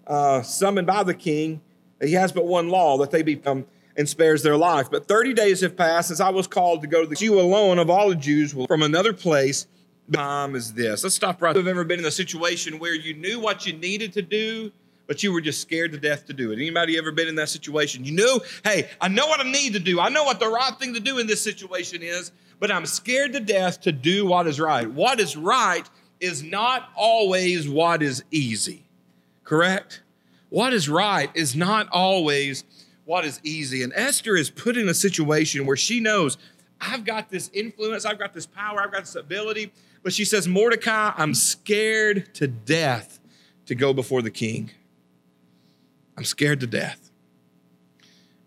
uh, 0.07 0.41
summoned 0.41 0.87
by 0.87 1.03
the 1.03 1.13
king, 1.13 1.61
he 2.01 2.11
has 2.11 2.33
but 2.33 2.45
one 2.45 2.67
law 2.67 2.97
that 2.97 3.11
they 3.11 3.21
become 3.21 3.65
and 3.95 4.09
spares 4.09 4.43
their 4.43 4.57
life. 4.57 4.91
But 4.91 5.07
30 5.07 5.33
days 5.33 5.61
have 5.61 5.77
passed 5.77 6.09
since 6.09 6.19
I 6.19 6.31
was 6.31 6.47
called 6.47 6.81
to 6.81 6.87
go 6.87 7.03
to 7.03 7.07
the 7.07 7.15
Jew 7.15 7.39
alone 7.39 7.79
of 7.79 7.89
all 7.89 8.09
the 8.09 8.15
Jews 8.15 8.53
from 8.67 8.81
another 8.81 9.13
place. 9.13 9.67
Time 10.11 10.53
is 10.53 10.73
this. 10.73 11.01
Let's 11.03 11.15
stop 11.15 11.41
right. 11.41 11.53
there. 11.53 11.63
Have 11.63 11.69
ever 11.69 11.85
been 11.85 11.99
in 11.99 12.05
a 12.05 12.11
situation 12.11 12.77
where 12.77 12.93
you 12.93 13.13
knew 13.13 13.39
what 13.39 13.65
you 13.65 13.71
needed 13.71 14.11
to 14.13 14.21
do, 14.21 14.73
but 15.11 15.21
you 15.21 15.33
were 15.33 15.41
just 15.41 15.59
scared 15.59 15.91
to 15.91 15.97
death 15.97 16.25
to 16.25 16.31
do 16.31 16.53
it. 16.53 16.55
Anybody 16.55 16.97
ever 16.97 17.11
been 17.11 17.27
in 17.27 17.35
that 17.35 17.49
situation? 17.49 18.05
You 18.05 18.13
knew, 18.13 18.39
hey, 18.63 18.89
I 19.01 19.09
know 19.09 19.27
what 19.27 19.41
I 19.41 19.43
need 19.43 19.73
to 19.73 19.79
do. 19.81 19.99
I 19.99 20.07
know 20.07 20.23
what 20.23 20.39
the 20.39 20.47
right 20.47 20.71
thing 20.79 20.93
to 20.93 21.01
do 21.01 21.17
in 21.17 21.27
this 21.27 21.41
situation 21.41 22.01
is, 22.01 22.31
but 22.61 22.71
I'm 22.71 22.85
scared 22.85 23.33
to 23.33 23.41
death 23.41 23.81
to 23.81 23.91
do 23.91 24.25
what 24.25 24.47
is 24.47 24.57
right. 24.57 24.89
What 24.89 25.19
is 25.19 25.35
right 25.35 25.83
is 26.21 26.43
not 26.43 26.91
always 26.95 27.67
what 27.67 28.01
is 28.01 28.23
easy. 28.31 28.85
Correct? 29.43 30.01
What 30.47 30.71
is 30.71 30.87
right 30.87 31.29
is 31.33 31.57
not 31.57 31.89
always 31.91 32.63
what 33.03 33.25
is 33.25 33.41
easy. 33.43 33.83
And 33.83 33.91
Esther 33.93 34.37
is 34.37 34.49
put 34.49 34.77
in 34.77 34.87
a 34.87 34.93
situation 34.93 35.65
where 35.65 35.75
she 35.75 35.99
knows 35.99 36.37
I've 36.79 37.03
got 37.03 37.29
this 37.29 37.51
influence, 37.53 38.05
I've 38.05 38.17
got 38.17 38.33
this 38.33 38.45
power, 38.45 38.81
I've 38.81 38.93
got 38.93 39.01
this 39.01 39.15
ability. 39.15 39.73
But 40.03 40.13
she 40.13 40.23
says, 40.23 40.47
Mordecai, 40.47 41.11
I'm 41.17 41.33
scared 41.33 42.33
to 42.35 42.47
death 42.47 43.19
to 43.65 43.75
go 43.75 43.93
before 43.93 44.21
the 44.21 44.31
king. 44.31 44.71
I'm 46.17 46.23
scared 46.23 46.59
to 46.61 46.67
death. 46.67 47.11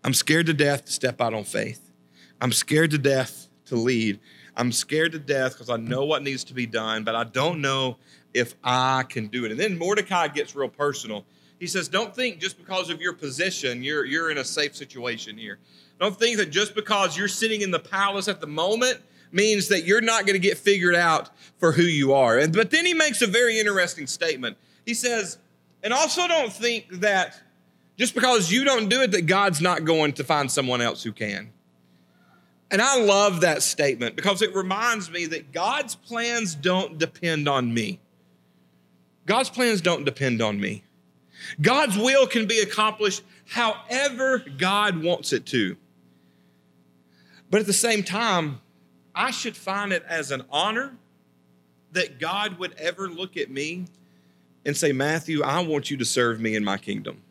I'm 0.03 0.13
scared 0.13 0.45
to 0.45 0.53
death 0.53 0.85
to 0.85 0.91
step 0.91 1.19
out 1.19 1.33
on 1.33 1.43
faith. 1.43 1.91
I'm 2.39 2.51
scared 2.51 2.91
to 2.91 2.97
death 2.97 3.47
to 3.65 3.75
lead. 3.75 4.19
I'm 4.55 4.71
scared 4.71 5.11
to 5.13 5.19
death 5.19 5.53
because 5.53 5.69
I 5.69 5.77
know 5.77 6.05
what 6.05 6.23
needs 6.23 6.43
to 6.45 6.53
be 6.53 6.65
done, 6.65 7.03
but 7.03 7.15
I 7.15 7.23
don't 7.23 7.61
know 7.61 7.97
if 8.33 8.55
I 8.63 9.03
can 9.03 9.27
do 9.27 9.45
it. 9.45 9.51
And 9.51 9.59
then 9.59 9.77
Mordecai 9.77 10.27
gets 10.27 10.55
real 10.55 10.69
personal. 10.69 11.25
He 11.59 11.67
says, 11.67 11.87
Don't 11.87 12.15
think 12.15 12.39
just 12.39 12.57
because 12.57 12.89
of 12.89 13.01
your 13.01 13.13
position, 13.13 13.83
you're, 13.83 14.05
you're 14.05 14.29
in 14.29 14.37
a 14.37 14.43
safe 14.43 14.75
situation 14.75 15.37
here. 15.37 15.59
Don't 15.99 16.17
think 16.17 16.37
that 16.37 16.51
just 16.51 16.75
because 16.75 17.17
you're 17.17 17.27
sitting 17.27 17.61
in 17.61 17.71
the 17.71 17.79
palace 17.79 18.27
at 18.27 18.41
the 18.41 18.47
moment 18.47 18.99
means 19.31 19.69
that 19.69 19.85
you're 19.85 20.01
not 20.01 20.25
going 20.25 20.33
to 20.33 20.47
get 20.47 20.57
figured 20.57 20.95
out 20.95 21.29
for 21.57 21.71
who 21.71 21.83
you 21.83 22.13
are. 22.13 22.37
And, 22.37 22.53
but 22.53 22.71
then 22.71 22.85
he 22.85 22.93
makes 22.93 23.21
a 23.21 23.27
very 23.27 23.59
interesting 23.59 24.07
statement. 24.07 24.57
He 24.85 24.93
says, 24.93 25.37
And 25.81 25.93
also 25.93 26.27
don't 26.27 26.51
think 26.51 26.87
that 26.99 27.41
just 27.97 28.13
because 28.13 28.51
you 28.51 28.63
don't 28.63 28.89
do 28.89 29.01
it, 29.01 29.11
that 29.11 29.25
God's 29.25 29.61
not 29.61 29.85
going 29.85 30.13
to 30.13 30.23
find 30.23 30.51
someone 30.51 30.81
else 30.81 31.03
who 31.03 31.11
can. 31.11 31.51
And 32.71 32.81
I 32.81 32.99
love 33.01 33.41
that 33.41 33.63
statement 33.63 34.15
because 34.15 34.41
it 34.41 34.55
reminds 34.55 35.09
me 35.09 35.27
that 35.27 35.51
God's 35.51 35.95
plans 35.95 36.55
don't 36.55 36.97
depend 36.97 37.47
on 37.47 37.73
me. 37.73 37.99
God's 39.25 39.49
plans 39.49 39.81
don't 39.81 40.03
depend 40.03 40.41
on 40.41 40.59
me. 40.59 40.83
God's 41.61 41.97
will 41.97 42.27
can 42.27 42.47
be 42.47 42.59
accomplished 42.59 43.23
however 43.47 44.43
God 44.57 45.01
wants 45.03 45.31
it 45.31 45.45
to. 45.47 45.77
But 47.49 47.61
at 47.61 47.67
the 47.67 47.73
same 47.73 48.03
time, 48.03 48.61
I 49.13 49.31
should 49.31 49.55
find 49.55 49.93
it 49.93 50.03
as 50.09 50.31
an 50.31 50.43
honor 50.49 50.97
that 51.91 52.19
God 52.19 52.57
would 52.59 52.73
ever 52.77 53.07
look 53.07 53.37
at 53.37 53.49
me 53.49 53.85
and 54.65 54.75
say, 54.75 54.91
Matthew, 54.91 55.43
I 55.43 55.61
want 55.61 55.89
you 55.89 55.97
to 55.97 56.05
serve 56.05 56.41
me 56.41 56.55
in 56.55 56.63
my 56.63 56.77
kingdom. 56.77 57.21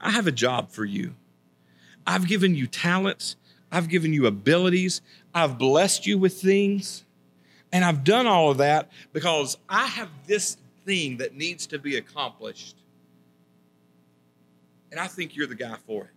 I 0.00 0.10
have 0.10 0.26
a 0.26 0.32
job 0.32 0.70
for 0.70 0.84
you. 0.84 1.14
I've 2.06 2.26
given 2.26 2.54
you 2.54 2.66
talents, 2.66 3.36
I've 3.70 3.88
given 3.88 4.12
you 4.12 4.26
abilities, 4.26 5.02
I've 5.34 5.58
blessed 5.58 6.06
you 6.06 6.18
with 6.18 6.40
things, 6.40 7.04
and 7.72 7.84
I've 7.84 8.02
done 8.04 8.26
all 8.26 8.50
of 8.50 8.58
that 8.58 8.90
because 9.12 9.56
I 9.68 9.86
have 9.86 10.08
this 10.26 10.56
thing 10.84 11.18
that 11.18 11.34
needs 11.34 11.66
to 11.68 11.78
be 11.78 11.96
accomplished. 11.96 12.76
And 14.90 14.98
I 14.98 15.06
think 15.06 15.36
you're 15.36 15.46
the 15.46 15.54
guy 15.54 15.76
for 15.86 16.04
it. 16.04 16.10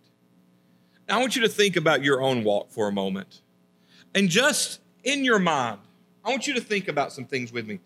Now, 1.08 1.18
I 1.18 1.20
want 1.20 1.36
you 1.36 1.42
to 1.42 1.48
think 1.48 1.76
about 1.76 2.02
your 2.02 2.22
own 2.22 2.42
walk 2.44 2.70
for 2.70 2.88
a 2.88 2.92
moment. 2.92 3.42
And 4.14 4.28
just 4.28 4.80
in 5.04 5.24
your 5.24 5.38
mind, 5.38 5.80
I 6.24 6.30
want 6.30 6.46
you 6.46 6.54
to 6.54 6.60
think 6.60 6.88
about 6.88 7.12
some 7.12 7.26
things 7.26 7.52
with 7.52 7.66
me. 7.66 7.80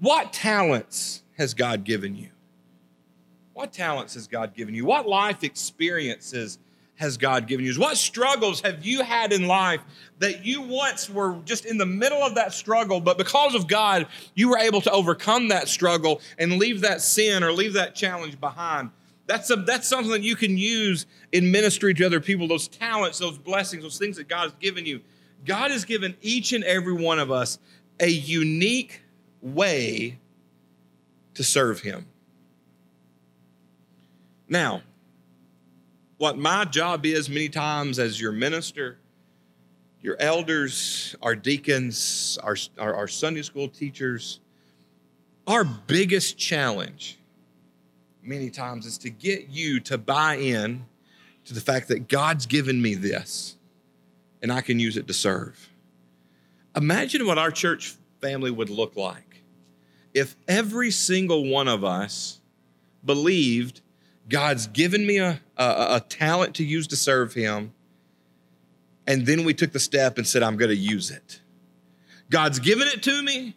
What 0.00 0.32
talents 0.32 1.22
has 1.38 1.54
God 1.54 1.84
given 1.84 2.16
you? 2.16 2.28
What 3.58 3.72
talents 3.72 4.14
has 4.14 4.28
God 4.28 4.54
given 4.54 4.72
you? 4.72 4.84
What 4.84 5.08
life 5.08 5.42
experiences 5.42 6.60
has 6.94 7.16
God 7.16 7.48
given 7.48 7.66
you? 7.66 7.74
What 7.74 7.96
struggles 7.96 8.60
have 8.60 8.86
you 8.86 9.02
had 9.02 9.32
in 9.32 9.48
life 9.48 9.80
that 10.20 10.46
you 10.46 10.62
once 10.62 11.10
were 11.10 11.40
just 11.44 11.66
in 11.66 11.76
the 11.76 11.84
middle 11.84 12.22
of 12.22 12.36
that 12.36 12.52
struggle, 12.52 13.00
but 13.00 13.18
because 13.18 13.56
of 13.56 13.66
God, 13.66 14.06
you 14.36 14.48
were 14.48 14.58
able 14.58 14.80
to 14.82 14.92
overcome 14.92 15.48
that 15.48 15.66
struggle 15.66 16.20
and 16.38 16.60
leave 16.60 16.82
that 16.82 17.00
sin 17.00 17.42
or 17.42 17.50
leave 17.50 17.72
that 17.72 17.96
challenge 17.96 18.38
behind? 18.38 18.90
That's, 19.26 19.50
a, 19.50 19.56
that's 19.56 19.88
something 19.88 20.12
that 20.12 20.22
you 20.22 20.36
can 20.36 20.56
use 20.56 21.06
in 21.32 21.50
ministry 21.50 21.94
to 21.94 22.06
other 22.06 22.20
people, 22.20 22.46
those 22.46 22.68
talents, 22.68 23.18
those 23.18 23.38
blessings, 23.38 23.82
those 23.82 23.98
things 23.98 24.18
that 24.18 24.28
God 24.28 24.44
has 24.44 24.52
given 24.60 24.86
you. 24.86 25.00
God 25.44 25.72
has 25.72 25.84
given 25.84 26.16
each 26.22 26.52
and 26.52 26.62
every 26.62 26.94
one 26.94 27.18
of 27.18 27.32
us 27.32 27.58
a 27.98 28.08
unique 28.08 29.02
way 29.42 30.20
to 31.34 31.42
serve 31.42 31.80
Him. 31.80 32.06
Now, 34.48 34.82
what 36.16 36.38
my 36.38 36.64
job 36.64 37.04
is 37.06 37.28
many 37.28 37.48
times 37.48 37.98
as 37.98 38.20
your 38.20 38.32
minister, 38.32 38.98
your 40.00 40.16
elders, 40.18 41.14
our 41.22 41.36
deacons, 41.36 42.38
our, 42.42 42.56
our, 42.78 42.94
our, 42.94 43.08
Sunday 43.08 43.42
school 43.42 43.68
teachers, 43.68 44.40
our 45.46 45.64
biggest 45.64 46.38
challenge 46.38 47.18
many 48.22 48.50
times 48.50 48.86
is 48.86 48.98
to 48.98 49.10
get 49.10 49.48
you 49.48 49.80
to 49.80 49.98
buy 49.98 50.36
in 50.36 50.84
to 51.44 51.54
the 51.54 51.60
fact 51.60 51.88
that 51.88 52.08
God's 52.08 52.46
given 52.46 52.80
me 52.80 52.94
this 52.94 53.56
and 54.42 54.52
I 54.52 54.60
can 54.60 54.78
use 54.78 54.96
it 54.96 55.06
to 55.08 55.14
serve. 55.14 55.70
Imagine 56.76 57.26
what 57.26 57.38
our 57.38 57.50
church 57.50 57.96
family 58.20 58.50
would 58.50 58.70
look 58.70 58.96
like 58.96 59.42
if 60.14 60.36
every 60.46 60.90
single 60.90 61.48
one 61.48 61.68
of 61.68 61.84
us 61.84 62.40
believed 63.04 63.80
God's 64.28 64.66
given 64.66 65.06
me 65.06 65.18
a, 65.18 65.40
a, 65.56 65.96
a 65.96 66.04
talent 66.08 66.54
to 66.56 66.64
use 66.64 66.86
to 66.88 66.96
serve 66.96 67.34
Him. 67.34 67.72
And 69.06 69.24
then 69.24 69.44
we 69.44 69.54
took 69.54 69.72
the 69.72 69.80
step 69.80 70.18
and 70.18 70.26
said, 70.26 70.42
I'm 70.42 70.56
going 70.56 70.70
to 70.70 70.76
use 70.76 71.10
it. 71.10 71.40
God's 72.30 72.58
given 72.58 72.86
it 72.88 73.02
to 73.04 73.22
me, 73.22 73.56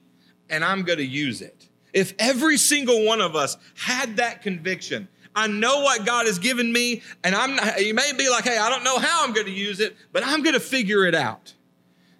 and 0.49 0.63
I'm 0.63 0.83
going 0.83 0.99
to 0.99 1.05
use 1.05 1.41
it. 1.41 1.67
If 1.93 2.13
every 2.19 2.57
single 2.57 3.05
one 3.05 3.19
of 3.19 3.35
us 3.35 3.57
had 3.75 4.15
that 4.17 4.41
conviction, 4.41 5.09
I 5.35 5.47
know 5.47 5.81
what 5.81 6.05
God 6.05 6.25
has 6.25 6.39
given 6.39 6.71
me, 6.71 7.01
and 7.23 7.35
I'm 7.35 7.55
not, 7.55 7.85
you 7.85 7.93
may 7.93 8.13
be 8.17 8.29
like, 8.29 8.45
hey, 8.45 8.57
I 8.57 8.69
don't 8.69 8.83
know 8.83 8.97
how 8.97 9.25
I'm 9.25 9.33
going 9.33 9.47
to 9.47 9.51
use 9.51 9.81
it, 9.81 9.95
but 10.13 10.25
I'm 10.25 10.41
going 10.41 10.53
to 10.53 10.61
figure 10.61 11.05
it 11.05 11.15
out. 11.15 11.53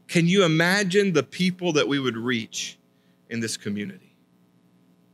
Can 0.08 0.28
you 0.28 0.44
imagine 0.44 1.14
the 1.14 1.24
people 1.24 1.72
that 1.74 1.88
we 1.88 2.00
would 2.00 2.18
reach 2.18 2.78
in 3.30 3.40
this 3.40 3.56
community? 3.56 4.14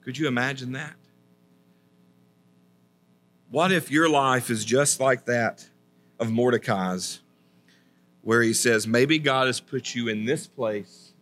Could 0.02 0.18
you 0.18 0.28
imagine 0.28 0.72
that? 0.72 0.96
What 3.50 3.72
if 3.72 3.90
your 3.90 4.10
life 4.10 4.50
is 4.50 4.66
just 4.66 5.00
like 5.00 5.26
that 5.26 5.70
of 6.20 6.30
Mordecai's, 6.30 7.22
where 8.22 8.42
he 8.42 8.54
says, 8.54 8.86
maybe 8.86 9.20
God 9.20 9.48
has 9.48 9.62
put 9.62 9.96
you 9.96 10.10
in 10.10 10.26
this 10.26 10.48
place 10.48 11.14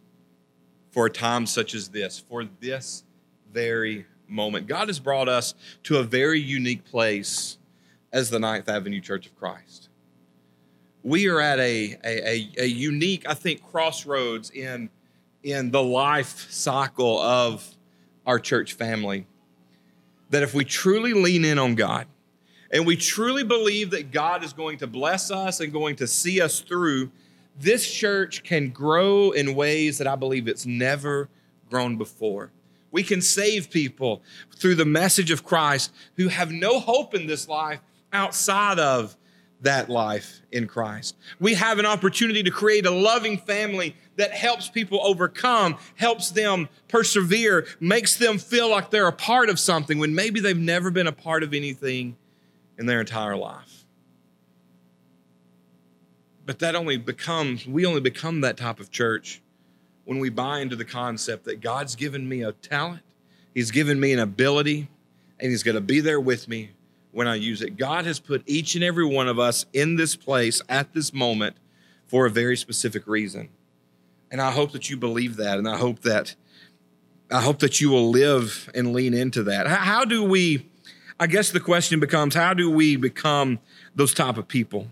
for 0.89 1.05
a 1.05 1.09
time 1.09 1.45
such 1.45 1.75
as 1.75 1.89
this, 1.89 2.17
for 2.17 2.45
this 2.59 3.03
very 3.51 4.07
moment? 4.27 4.65
God 4.65 4.87
has 4.87 4.99
brought 4.99 5.29
us 5.29 5.53
to 5.83 5.97
a 5.97 6.03
very 6.03 6.39
unique 6.39 6.83
place 6.83 7.59
as 8.11 8.31
the 8.31 8.39
Ninth 8.39 8.69
Avenue 8.69 9.01
Church 9.01 9.27
of 9.27 9.35
Christ. 9.37 9.89
We 11.03 11.27
are 11.27 11.39
at 11.39 11.59
a, 11.59 11.95
a, 12.03 12.49
a, 12.57 12.65
unique, 12.65 13.29
I 13.29 13.35
think, 13.35 13.61
crossroads 13.69 14.49
in, 14.49 14.89
in 15.43 15.69
the 15.69 15.83
life 15.83 16.51
cycle 16.51 17.19
of 17.19 17.75
our 18.25 18.39
church 18.39 18.73
family. 18.73 19.27
That 20.31 20.41
if 20.41 20.55
we 20.55 20.65
truly 20.65 21.13
lean 21.13 21.45
in 21.45 21.59
on 21.59 21.75
God, 21.75 22.07
and 22.75 22.85
we 22.85 22.97
truly 22.97 23.45
believe 23.45 23.91
that 23.91 24.11
God 24.11 24.43
is 24.43 24.51
going 24.51 24.79
to 24.79 24.87
bless 24.87 25.31
us 25.31 25.61
and 25.61 25.71
going 25.71 25.95
to 25.95 26.07
see 26.07 26.41
us 26.41 26.59
through, 26.59 27.09
this 27.57 27.89
church 27.89 28.43
can 28.43 28.69
grow 28.69 29.31
in 29.31 29.55
ways 29.55 29.97
that 29.97 30.07
I 30.07 30.17
believe 30.17 30.49
it's 30.49 30.65
never 30.65 31.29
grown 31.69 31.95
before. 31.95 32.51
We 32.91 33.01
can 33.01 33.21
save 33.21 33.69
people 33.69 34.21
through 34.57 34.75
the 34.75 34.83
message 34.83 35.31
of 35.31 35.45
Christ 35.45 35.93
who 36.17 36.27
have 36.27 36.51
no 36.51 36.81
hope 36.81 37.15
in 37.15 37.27
this 37.27 37.47
life 37.47 37.79
outside 38.11 38.77
of 38.77 39.15
that 39.61 39.89
life 39.89 40.41
in 40.51 40.67
Christ. 40.67 41.15
We 41.39 41.53
have 41.53 41.79
an 41.79 41.85
opportunity 41.85 42.43
to 42.43 42.51
create 42.51 42.85
a 42.85 42.91
loving 42.91 43.37
family 43.37 43.95
that 44.17 44.31
helps 44.31 44.67
people 44.67 44.99
overcome, 45.01 45.77
helps 45.95 46.29
them 46.29 46.67
persevere, 46.89 47.67
makes 47.79 48.17
them 48.17 48.37
feel 48.37 48.69
like 48.69 48.89
they're 48.89 49.07
a 49.07 49.13
part 49.13 49.47
of 49.47 49.61
something 49.61 49.97
when 49.97 50.13
maybe 50.13 50.41
they've 50.41 50.57
never 50.57 50.91
been 50.91 51.07
a 51.07 51.13
part 51.13 51.41
of 51.41 51.53
anything 51.53 52.17
in 52.77 52.85
their 52.85 52.99
entire 52.99 53.35
life. 53.35 53.85
But 56.45 56.59
that 56.59 56.75
only 56.75 56.97
becomes, 56.97 57.65
we 57.65 57.85
only 57.85 58.01
become 58.01 58.41
that 58.41 58.57
type 58.57 58.79
of 58.79 58.91
church 58.91 59.41
when 60.03 60.19
we 60.19 60.29
buy 60.29 60.59
into 60.59 60.75
the 60.75 60.85
concept 60.85 61.45
that 61.45 61.61
God's 61.61 61.95
given 61.95 62.29
me 62.29 62.43
a 62.43 62.51
talent, 62.51 63.01
He's 63.53 63.71
given 63.71 63.99
me 63.99 64.13
an 64.13 64.19
ability, 64.19 64.89
and 65.39 65.49
He's 65.49 65.63
going 65.63 65.75
to 65.75 65.81
be 65.81 65.99
there 65.99 66.19
with 66.19 66.47
me 66.47 66.71
when 67.11 67.27
I 67.27 67.35
use 67.35 67.61
it. 67.61 67.77
God 67.77 68.05
has 68.05 68.19
put 68.19 68.43
each 68.45 68.75
and 68.75 68.83
every 68.83 69.05
one 69.05 69.27
of 69.27 69.39
us 69.39 69.65
in 69.73 69.95
this 69.95 70.15
place 70.15 70.61
at 70.69 70.93
this 70.93 71.13
moment 71.13 71.55
for 72.05 72.25
a 72.25 72.29
very 72.29 72.57
specific 72.57 73.07
reason. 73.07 73.49
And 74.29 74.41
I 74.41 74.51
hope 74.51 74.73
that 74.73 74.89
you 74.89 74.97
believe 74.97 75.37
that, 75.37 75.57
and 75.57 75.67
I 75.67 75.77
hope 75.77 76.01
that 76.01 76.35
I 77.31 77.41
hope 77.41 77.59
that 77.59 77.81
you 77.81 77.89
will 77.89 78.11
live 78.11 78.69
and 78.75 78.93
lean 78.93 79.15
into 79.15 79.43
that. 79.43 79.65
How 79.65 80.05
do 80.05 80.23
we 80.23 80.69
I 81.19 81.27
guess 81.27 81.51
the 81.51 81.59
question 81.59 81.99
becomes 81.99 82.35
how 82.35 82.53
do 82.53 82.69
we 82.69 82.97
become 82.97 83.59
those 83.95 84.13
type 84.13 84.37
of 84.37 84.47
people? 84.47 84.87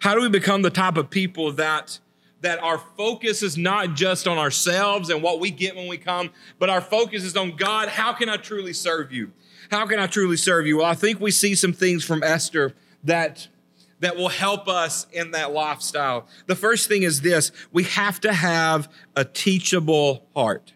How 0.00 0.14
do 0.14 0.20
we 0.20 0.28
become 0.28 0.62
the 0.62 0.70
type 0.70 0.96
of 0.96 1.10
people 1.10 1.52
that 1.52 1.98
that 2.42 2.62
our 2.62 2.78
focus 2.78 3.42
is 3.42 3.56
not 3.56 3.94
just 3.94 4.28
on 4.28 4.38
ourselves 4.38 5.10
and 5.10 5.22
what 5.22 5.40
we 5.40 5.50
get 5.50 5.74
when 5.74 5.88
we 5.88 5.96
come, 5.96 6.30
but 6.58 6.68
our 6.68 6.82
focus 6.82 7.24
is 7.24 7.34
on 7.36 7.56
God. 7.56 7.88
How 7.88 8.12
can 8.12 8.28
I 8.28 8.36
truly 8.36 8.74
serve 8.74 9.10
you? 9.10 9.32
How 9.70 9.86
can 9.86 9.98
I 9.98 10.06
truly 10.06 10.36
serve 10.36 10.66
you? 10.66 10.76
Well, 10.76 10.86
I 10.86 10.94
think 10.94 11.18
we 11.18 11.30
see 11.30 11.54
some 11.54 11.72
things 11.72 12.04
from 12.04 12.22
Esther 12.22 12.74
that 13.02 13.48
that 13.98 14.14
will 14.14 14.28
help 14.28 14.68
us 14.68 15.06
in 15.10 15.30
that 15.30 15.52
lifestyle. 15.52 16.28
The 16.46 16.54
first 16.54 16.86
thing 16.86 17.02
is 17.02 17.22
this, 17.22 17.50
we 17.72 17.84
have 17.84 18.20
to 18.20 18.32
have 18.32 18.92
a 19.16 19.24
teachable 19.24 20.26
heart. 20.34 20.74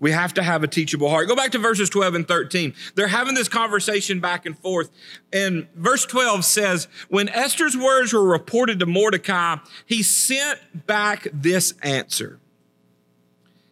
We 0.00 0.12
have 0.12 0.34
to 0.34 0.42
have 0.42 0.62
a 0.62 0.68
teachable 0.68 1.10
heart. 1.10 1.26
Go 1.26 1.34
back 1.34 1.50
to 1.52 1.58
verses 1.58 1.90
12 1.90 2.14
and 2.14 2.28
13. 2.28 2.74
They're 2.94 3.08
having 3.08 3.34
this 3.34 3.48
conversation 3.48 4.20
back 4.20 4.46
and 4.46 4.56
forth. 4.58 4.90
And 5.32 5.66
verse 5.74 6.06
12 6.06 6.44
says, 6.44 6.86
When 7.08 7.28
Esther's 7.28 7.76
words 7.76 8.12
were 8.12 8.22
reported 8.22 8.78
to 8.80 8.86
Mordecai, 8.86 9.56
he 9.86 10.02
sent 10.04 10.86
back 10.86 11.26
this 11.32 11.74
answer. 11.82 12.38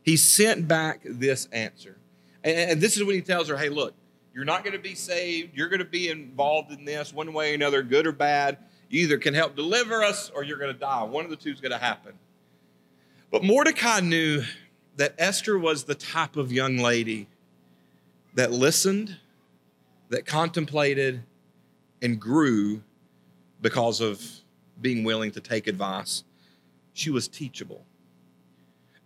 He 0.03 0.17
sent 0.17 0.67
back 0.67 1.01
this 1.05 1.47
answer. 1.53 1.97
And 2.43 2.81
this 2.81 2.97
is 2.97 3.05
when 3.05 3.15
he 3.15 3.23
tells 3.23 3.49
her, 3.49 3.57
Hey, 3.57 3.69
look, 3.69 3.95
you're 4.35 4.45
not 4.45 4.65
going 4.65 4.77
to 4.77 4.83
be 4.83 4.95
saved. 4.95 5.57
You're 5.57 5.69
going 5.69 5.79
to 5.79 5.85
be 5.85 6.09
involved 6.09 6.73
in 6.73 6.85
this 6.85 7.13
one 7.13 7.33
way 7.33 7.53
or 7.53 7.55
another, 7.55 7.83
good 7.83 8.07
or 8.07 8.13
bad. 8.13 8.59
You 8.89 9.05
either 9.05 9.19
can 9.19 9.33
help 9.33 9.57
deliver 9.57 10.03
us 10.03 10.31
or 10.31 10.45
you're 10.45 10.59
going 10.59 10.73
to 10.73 10.79
die. 10.79 11.05
One 11.05 11.25
of 11.25 11.31
the 11.31 11.37
two 11.37 11.51
is 11.51 11.61
going 11.61 11.73
to 11.73 11.79
happen. 11.79 12.13
But 13.31 13.45
Mordecai 13.45 14.01
knew 14.01 14.43
that 14.97 15.15
Esther 15.19 15.59
was 15.59 15.85
the 15.85 15.95
type 15.95 16.37
of 16.37 16.53
young 16.53 16.79
lady 16.79 17.29
that 18.35 18.53
listened, 18.53 19.17
that 20.09 20.27
contemplated, 20.27 21.23
and 22.03 22.21
grew 22.21 22.83
because 23.61 24.01
of 24.01 24.23
being 24.81 25.05
willing 25.05 25.31
to 25.33 25.41
take 25.41 25.67
advice. 25.67 26.25
She 26.93 27.11
was 27.11 27.29
teachable. 27.29 27.85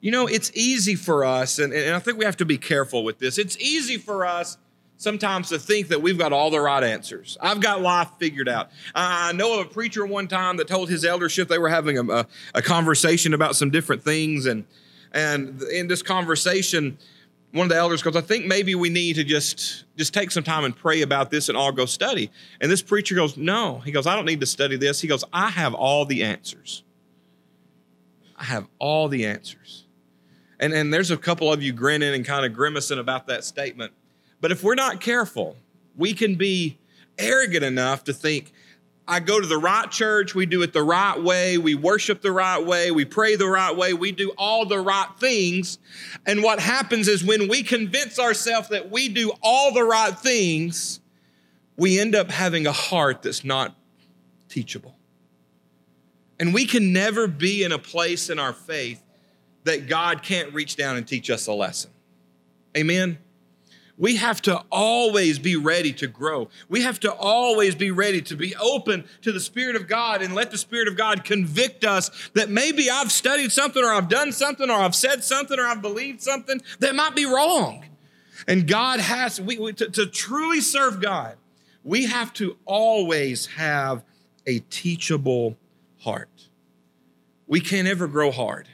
You 0.00 0.10
know, 0.10 0.26
it's 0.26 0.50
easy 0.54 0.94
for 0.94 1.24
us, 1.24 1.58
and, 1.58 1.72
and 1.72 1.94
I 1.94 1.98
think 1.98 2.18
we 2.18 2.24
have 2.24 2.38
to 2.38 2.44
be 2.44 2.56
careful 2.58 3.04
with 3.04 3.18
this. 3.18 3.36
It's 3.38 3.56
easy 3.58 3.98
for 3.98 4.24
us 4.24 4.56
sometimes 4.96 5.48
to 5.48 5.58
think 5.58 5.88
that 5.88 6.02
we've 6.02 6.18
got 6.18 6.32
all 6.32 6.50
the 6.50 6.60
right 6.60 6.82
answers. 6.82 7.36
I've 7.40 7.60
got 7.60 7.80
life 7.80 8.10
figured 8.18 8.48
out. 8.48 8.70
I 8.94 9.32
know 9.32 9.60
of 9.60 9.66
a 9.66 9.68
preacher 9.70 10.04
one 10.04 10.28
time 10.28 10.56
that 10.58 10.68
told 10.68 10.88
his 10.90 11.04
eldership 11.04 11.48
they 11.48 11.58
were 11.58 11.68
having 11.68 11.98
a, 11.98 12.04
a, 12.04 12.26
a 12.54 12.62
conversation 12.62 13.34
about 13.34 13.56
some 13.56 13.70
different 13.70 14.02
things, 14.02 14.46
and 14.46 14.64
and 15.12 15.60
in 15.62 15.88
this 15.88 16.02
conversation, 16.02 16.98
one 17.52 17.64
of 17.64 17.68
the 17.68 17.76
elders 17.76 18.02
goes, 18.02 18.14
I 18.14 18.20
think 18.20 18.46
maybe 18.46 18.74
we 18.74 18.90
need 18.90 19.16
to 19.16 19.24
just, 19.24 19.84
just 19.96 20.14
take 20.14 20.30
some 20.30 20.44
time 20.44 20.64
and 20.64 20.74
pray 20.74 21.02
about 21.02 21.30
this 21.30 21.48
and 21.48 21.58
all 21.58 21.72
go 21.72 21.84
study. 21.84 22.30
And 22.60 22.70
this 22.70 22.82
preacher 22.82 23.14
goes, 23.14 23.36
No. 23.36 23.80
He 23.80 23.90
goes, 23.90 24.06
I 24.06 24.14
don't 24.14 24.26
need 24.26 24.40
to 24.40 24.46
study 24.46 24.76
this. 24.76 25.00
He 25.00 25.08
goes, 25.08 25.24
I 25.32 25.50
have 25.50 25.74
all 25.74 26.04
the 26.04 26.22
answers. 26.22 26.84
I 28.36 28.44
have 28.44 28.66
all 28.78 29.08
the 29.08 29.26
answers. 29.26 29.84
And, 30.60 30.72
and 30.72 30.92
there's 30.92 31.10
a 31.10 31.16
couple 31.16 31.52
of 31.52 31.62
you 31.62 31.72
grinning 31.72 32.14
and 32.14 32.24
kind 32.24 32.46
of 32.46 32.52
grimacing 32.52 32.98
about 32.98 33.26
that 33.26 33.44
statement. 33.44 33.92
But 34.40 34.52
if 34.52 34.62
we're 34.62 34.74
not 34.74 35.00
careful, 35.00 35.56
we 35.96 36.14
can 36.14 36.36
be 36.36 36.78
arrogant 37.18 37.64
enough 37.64 38.04
to 38.04 38.12
think, 38.12 38.52
I 39.10 39.18
go 39.18 39.40
to 39.40 39.46
the 39.46 39.58
right 39.58 39.90
church, 39.90 40.36
we 40.36 40.46
do 40.46 40.62
it 40.62 40.72
the 40.72 40.84
right 40.84 41.20
way, 41.20 41.58
we 41.58 41.74
worship 41.74 42.22
the 42.22 42.30
right 42.30 42.64
way, 42.64 42.92
we 42.92 43.04
pray 43.04 43.34
the 43.34 43.48
right 43.48 43.76
way, 43.76 43.92
we 43.92 44.12
do 44.12 44.30
all 44.38 44.66
the 44.66 44.78
right 44.78 45.08
things. 45.18 45.78
And 46.26 46.44
what 46.44 46.60
happens 46.60 47.08
is 47.08 47.24
when 47.24 47.48
we 47.48 47.64
convince 47.64 48.20
ourselves 48.20 48.68
that 48.68 48.88
we 48.88 49.08
do 49.08 49.32
all 49.42 49.74
the 49.74 49.82
right 49.82 50.16
things, 50.16 51.00
we 51.76 51.98
end 51.98 52.14
up 52.14 52.30
having 52.30 52.68
a 52.68 52.72
heart 52.72 53.22
that's 53.22 53.44
not 53.44 53.74
teachable. 54.48 54.94
And 56.38 56.54
we 56.54 56.64
can 56.64 56.92
never 56.92 57.26
be 57.26 57.64
in 57.64 57.72
a 57.72 57.78
place 57.80 58.30
in 58.30 58.38
our 58.38 58.52
faith 58.52 59.02
that 59.64 59.88
God 59.88 60.22
can't 60.22 60.54
reach 60.54 60.76
down 60.76 60.96
and 60.96 61.06
teach 61.06 61.30
us 61.30 61.48
a 61.48 61.52
lesson. 61.52 61.90
Amen 62.76 63.18
we 64.00 64.16
have 64.16 64.40
to 64.42 64.64
always 64.72 65.38
be 65.38 65.56
ready 65.56 65.92
to 65.92 66.06
grow. 66.06 66.48
We 66.70 66.80
have 66.82 66.98
to 67.00 67.12
always 67.12 67.74
be 67.74 67.90
ready 67.90 68.22
to 68.22 68.34
be 68.34 68.56
open 68.56 69.04
to 69.20 69.30
the 69.30 69.38
Spirit 69.38 69.76
of 69.76 69.86
God 69.86 70.22
and 70.22 70.34
let 70.34 70.50
the 70.50 70.56
Spirit 70.56 70.88
of 70.88 70.96
God 70.96 71.22
convict 71.22 71.84
us 71.84 72.10
that 72.32 72.48
maybe 72.48 72.88
I've 72.88 73.12
studied 73.12 73.52
something 73.52 73.84
or 73.84 73.92
I've 73.92 74.08
done 74.08 74.32
something 74.32 74.70
or 74.70 74.76
I've 74.76 74.94
said 74.94 75.22
something 75.22 75.58
or 75.58 75.66
I've 75.66 75.82
believed 75.82 76.22
something 76.22 76.62
that 76.78 76.94
might 76.94 77.14
be 77.14 77.26
wrong. 77.26 77.84
And 78.48 78.66
God 78.66 79.00
has, 79.00 79.38
we, 79.38 79.58
we 79.58 79.74
to, 79.74 79.90
to 79.90 80.06
truly 80.06 80.62
serve 80.62 81.02
God, 81.02 81.36
we 81.84 82.06
have 82.06 82.32
to 82.34 82.56
always 82.64 83.46
have 83.46 84.02
a 84.46 84.60
teachable 84.70 85.58
heart. 85.98 86.48
We 87.46 87.60
can't 87.60 87.86
ever 87.86 88.08
grow 88.08 88.30
hard. 88.30 88.66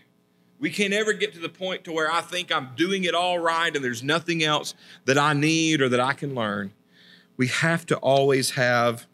We 0.59 0.71
can't 0.71 0.93
ever 0.93 1.13
get 1.13 1.35
to 1.35 1.39
the 1.39 1.49
point 1.49 1.85
to 1.85 1.93
where 1.93 2.11
I 2.11 2.23
think 2.23 2.51
I'm 2.51 2.71
doing 2.77 3.05
it 3.05 3.15
all 3.15 3.39
right 3.39 3.75
and 3.75 3.85
there's 3.85 4.03
nothing 4.03 4.43
else 4.43 4.75
that 5.05 5.19
I 5.19 5.33
need 5.33 5.83
or 5.83 5.89
that 5.91 6.01
I 6.01 6.15
can 6.15 6.35
learn. 6.35 6.73
We 7.37 7.49
have 7.49 7.85
to 7.87 7.97
always 7.97 8.53
have 8.53 9.07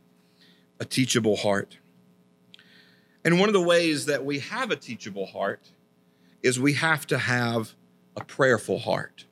a 0.79 0.85
teachable 0.85 1.37
heart. 1.37 1.79
And 3.25 3.39
one 3.39 3.49
of 3.49 3.53
the 3.53 3.63
ways 3.63 4.07
that 4.07 4.25
we 4.25 4.41
have 4.41 4.71
a 4.71 4.77
teachable 4.77 5.27
heart 5.27 5.71
is 6.43 6.59
we 6.59 6.75
have 6.75 7.07
to 7.09 7.19
have 7.19 7.75
a 8.17 8.25
prayerful 8.25 8.81
heart. 8.81 9.27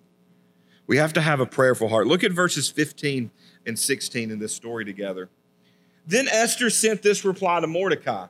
We 0.86 0.96
have 0.96 1.12
to 1.12 1.20
have 1.20 1.38
a 1.40 1.46
prayerful 1.46 1.88
heart. 1.88 2.06
Look 2.06 2.24
at 2.24 2.32
verses 2.32 2.68
15 2.68 3.30
and 3.66 3.78
16 3.78 4.30
in 4.30 4.38
this 4.38 4.54
story 4.54 4.84
together. 4.84 5.28
Then 6.06 6.26
Esther 6.28 6.70
sent 6.70 7.02
this 7.02 7.24
reply 7.24 7.60
to 7.60 7.66
Mordecai 7.66 8.26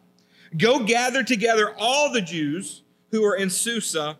Go 0.57 0.81
gather 0.81 1.23
together 1.23 1.75
all 1.79 2.13
the 2.13 2.21
Jews 2.21 2.83
who 3.11 3.25
are 3.25 3.35
in 3.35 3.51
Susa 3.51 4.17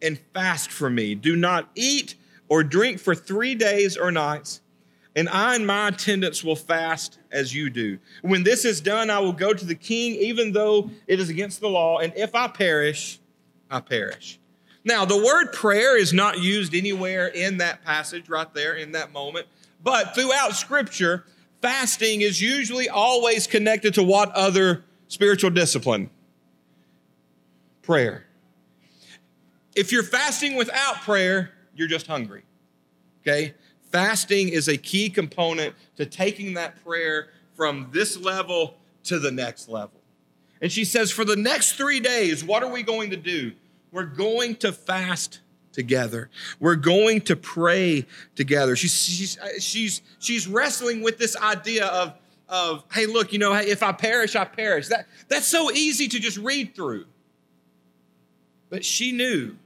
and 0.00 0.18
fast 0.34 0.70
for 0.70 0.90
me. 0.90 1.14
Do 1.14 1.36
not 1.36 1.70
eat 1.74 2.16
or 2.48 2.62
drink 2.62 2.98
for 2.98 3.14
three 3.14 3.54
days 3.54 3.96
or 3.96 4.10
nights, 4.10 4.60
and 5.14 5.28
I 5.28 5.54
and 5.54 5.66
my 5.66 5.88
attendants 5.88 6.42
will 6.42 6.56
fast 6.56 7.18
as 7.30 7.54
you 7.54 7.70
do. 7.70 7.98
When 8.22 8.42
this 8.42 8.64
is 8.64 8.80
done, 8.80 9.10
I 9.10 9.20
will 9.20 9.32
go 9.32 9.54
to 9.54 9.64
the 9.64 9.74
king, 9.74 10.14
even 10.16 10.52
though 10.52 10.90
it 11.06 11.20
is 11.20 11.28
against 11.28 11.60
the 11.60 11.68
law, 11.68 11.98
and 11.98 12.12
if 12.16 12.34
I 12.34 12.48
perish, 12.48 13.20
I 13.70 13.80
perish. 13.80 14.38
Now, 14.84 15.04
the 15.04 15.16
word 15.16 15.52
prayer 15.52 15.96
is 15.96 16.12
not 16.12 16.40
used 16.40 16.74
anywhere 16.74 17.28
in 17.28 17.58
that 17.58 17.84
passage 17.84 18.28
right 18.28 18.52
there 18.52 18.74
in 18.74 18.92
that 18.92 19.12
moment, 19.12 19.46
but 19.82 20.14
throughout 20.14 20.54
Scripture, 20.54 21.24
fasting 21.60 22.20
is 22.20 22.42
usually 22.42 22.88
always 22.88 23.46
connected 23.46 23.94
to 23.94 24.02
what 24.02 24.30
other 24.32 24.84
spiritual 25.08 25.50
discipline? 25.50 26.10
Prayer. 27.82 28.26
If 29.74 29.92
you're 29.92 30.02
fasting 30.02 30.56
without 30.56 30.96
prayer, 31.02 31.50
you're 31.74 31.88
just 31.88 32.06
hungry. 32.06 32.44
Okay? 33.22 33.54
Fasting 33.90 34.48
is 34.48 34.68
a 34.68 34.76
key 34.76 35.10
component 35.10 35.74
to 35.96 36.06
taking 36.06 36.54
that 36.54 36.82
prayer 36.84 37.28
from 37.54 37.88
this 37.92 38.16
level 38.16 38.76
to 39.04 39.18
the 39.18 39.30
next 39.30 39.68
level. 39.68 40.00
And 40.60 40.70
she 40.70 40.84
says, 40.84 41.10
For 41.10 41.24
the 41.24 41.36
next 41.36 41.72
three 41.72 42.00
days, 42.00 42.44
what 42.44 42.62
are 42.62 42.70
we 42.70 42.82
going 42.82 43.10
to 43.10 43.16
do? 43.16 43.52
We're 43.90 44.04
going 44.04 44.56
to 44.56 44.72
fast 44.72 45.40
together. 45.72 46.30
We're 46.60 46.76
going 46.76 47.22
to 47.22 47.36
pray 47.36 48.06
together. 48.34 48.76
She's, 48.76 48.94
she's, 48.94 49.38
uh, 49.38 49.48
she's, 49.58 50.02
she's 50.18 50.46
wrestling 50.46 51.02
with 51.02 51.18
this 51.18 51.36
idea 51.36 51.86
of, 51.86 52.14
of, 52.48 52.84
hey, 52.92 53.06
look, 53.06 53.32
you 53.32 53.38
know, 53.38 53.52
if 53.54 53.82
I 53.82 53.92
perish, 53.92 54.36
I 54.36 54.44
perish. 54.44 54.88
That, 54.88 55.06
that's 55.28 55.46
so 55.46 55.70
easy 55.70 56.08
to 56.08 56.20
just 56.20 56.38
read 56.38 56.74
through. 56.74 57.06
But 58.70 58.84
she 58.84 59.12
knew 59.12 59.56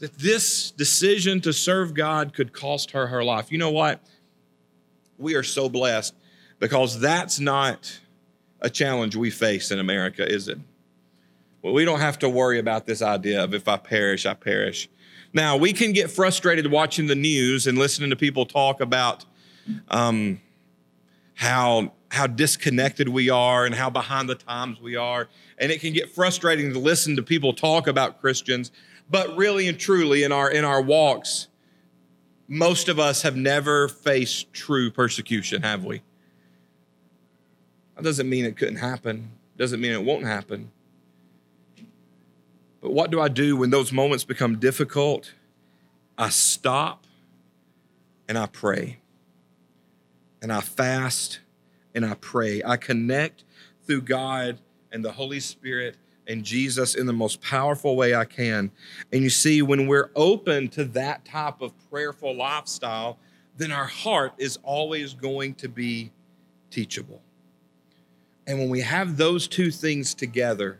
that 0.00 0.18
this 0.18 0.70
decision 0.70 1.40
to 1.42 1.52
serve 1.52 1.94
God 1.94 2.34
could 2.34 2.52
cost 2.52 2.90
her 2.92 3.06
her 3.06 3.22
life. 3.22 3.52
You 3.52 3.58
know 3.58 3.70
what? 3.70 4.00
We 5.18 5.34
are 5.34 5.42
so 5.42 5.68
blessed 5.68 6.14
because 6.58 6.98
that's 6.98 7.38
not 7.38 8.00
a 8.60 8.68
challenge 8.70 9.14
we 9.14 9.30
face 9.30 9.70
in 9.70 9.78
America, 9.78 10.26
is 10.26 10.48
it? 10.48 10.58
Well, 11.62 11.74
we 11.74 11.84
don't 11.84 12.00
have 12.00 12.18
to 12.20 12.28
worry 12.28 12.58
about 12.58 12.86
this 12.86 13.02
idea 13.02 13.44
of 13.44 13.52
if 13.52 13.68
I 13.68 13.76
perish, 13.76 14.24
I 14.24 14.34
perish. 14.34 14.88
Now, 15.32 15.56
we 15.58 15.72
can 15.74 15.92
get 15.92 16.10
frustrated 16.10 16.70
watching 16.70 17.06
the 17.06 17.14
news 17.14 17.66
and 17.66 17.78
listening 17.78 18.10
to 18.10 18.16
people 18.16 18.46
talk 18.46 18.80
about 18.80 19.26
um, 19.88 20.40
how, 21.34 21.92
how 22.10 22.26
disconnected 22.26 23.08
we 23.08 23.28
are 23.28 23.66
and 23.66 23.74
how 23.74 23.90
behind 23.90 24.28
the 24.30 24.34
times 24.34 24.80
we 24.80 24.96
are. 24.96 25.28
And 25.58 25.70
it 25.70 25.82
can 25.82 25.92
get 25.92 26.10
frustrating 26.10 26.72
to 26.72 26.78
listen 26.78 27.16
to 27.16 27.22
people 27.22 27.52
talk 27.52 27.86
about 27.86 28.20
Christians 28.20 28.72
but 29.10 29.36
really 29.36 29.68
and 29.68 29.78
truly, 29.78 30.22
in 30.22 30.32
our 30.32 30.50
in 30.50 30.64
our 30.64 30.80
walks, 30.80 31.48
most 32.48 32.88
of 32.88 32.98
us 32.98 33.22
have 33.22 33.36
never 33.36 33.88
faced 33.88 34.52
true 34.52 34.90
persecution, 34.90 35.62
have 35.62 35.84
we? 35.84 36.02
That 37.96 38.04
doesn't 38.04 38.28
mean 38.28 38.44
it 38.44 38.56
couldn't 38.56 38.76
happen. 38.76 39.32
Doesn't 39.56 39.80
mean 39.80 39.92
it 39.92 40.02
won't 40.02 40.24
happen. 40.24 40.70
But 42.80 42.92
what 42.92 43.10
do 43.10 43.20
I 43.20 43.28
do 43.28 43.56
when 43.56 43.70
those 43.70 43.92
moments 43.92 44.24
become 44.24 44.58
difficult? 44.58 45.34
I 46.16 46.30
stop 46.30 47.06
and 48.28 48.38
I 48.38 48.46
pray. 48.46 49.00
And 50.40 50.52
I 50.52 50.60
fast 50.60 51.40
and 51.94 52.06
I 52.06 52.14
pray. 52.14 52.62
I 52.64 52.76
connect 52.76 53.44
through 53.86 54.02
God 54.02 54.58
and 54.90 55.04
the 55.04 55.12
Holy 55.12 55.40
Spirit 55.40 55.96
and 56.30 56.44
Jesus 56.44 56.94
in 56.94 57.06
the 57.06 57.12
most 57.12 57.40
powerful 57.42 57.96
way 57.96 58.14
I 58.14 58.24
can. 58.24 58.70
And 59.12 59.22
you 59.22 59.30
see, 59.30 59.62
when 59.62 59.86
we're 59.86 60.10
open 60.14 60.68
to 60.68 60.84
that 60.86 61.24
type 61.24 61.60
of 61.60 61.72
prayerful 61.90 62.36
lifestyle, 62.36 63.18
then 63.56 63.72
our 63.72 63.86
heart 63.86 64.32
is 64.38 64.58
always 64.62 65.12
going 65.12 65.54
to 65.54 65.68
be 65.68 66.12
teachable. 66.70 67.20
And 68.46 68.58
when 68.58 68.70
we 68.70 68.80
have 68.80 69.16
those 69.16 69.48
two 69.48 69.70
things 69.70 70.14
together, 70.14 70.78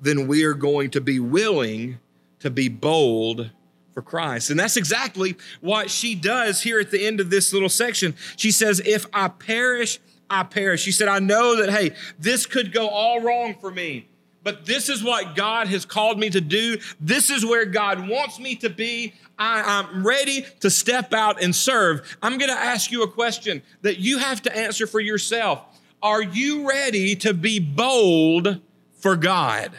then 0.00 0.26
we 0.26 0.44
are 0.44 0.54
going 0.54 0.90
to 0.90 1.00
be 1.00 1.20
willing 1.20 1.98
to 2.40 2.50
be 2.50 2.68
bold 2.68 3.50
for 3.92 4.02
Christ. 4.02 4.50
And 4.50 4.58
that's 4.58 4.76
exactly 4.76 5.36
what 5.60 5.88
she 5.88 6.14
does 6.14 6.62
here 6.62 6.80
at 6.80 6.90
the 6.90 7.06
end 7.06 7.20
of 7.20 7.30
this 7.30 7.52
little 7.52 7.68
section. 7.68 8.14
She 8.36 8.50
says, 8.50 8.82
If 8.84 9.06
I 9.12 9.28
perish, 9.28 10.00
I 10.28 10.42
perish. 10.42 10.82
She 10.82 10.92
said, 10.92 11.08
I 11.08 11.20
know 11.20 11.56
that, 11.60 11.70
hey, 11.70 11.92
this 12.18 12.44
could 12.44 12.72
go 12.72 12.88
all 12.88 13.20
wrong 13.20 13.54
for 13.60 13.70
me, 13.70 14.08
but 14.44 14.66
this 14.66 14.88
is 14.90 15.02
what 15.02 15.34
God 15.34 15.66
has 15.68 15.84
called 15.84 16.18
me 16.18 16.30
to 16.30 16.40
do. 16.40 16.78
This 17.00 17.30
is 17.30 17.44
where 17.44 17.64
God 17.64 18.06
wants 18.06 18.38
me 18.38 18.54
to 18.56 18.68
be. 18.68 19.14
I, 19.38 19.80
am 19.80 20.06
ready 20.06 20.44
to 20.60 20.70
step 20.70 21.12
out 21.12 21.42
and 21.42 21.56
serve. 21.56 22.16
I'm 22.22 22.38
going 22.38 22.50
to 22.50 22.56
ask 22.56 22.92
you 22.92 23.02
a 23.02 23.10
question 23.10 23.62
that 23.82 23.98
you 23.98 24.18
have 24.18 24.42
to 24.42 24.56
answer 24.56 24.86
for 24.86 25.00
yourself. 25.00 25.60
Are 26.02 26.22
you 26.22 26.68
ready 26.68 27.16
to 27.16 27.32
be 27.32 27.58
bold 27.58 28.60
for 28.98 29.16
God? 29.16 29.72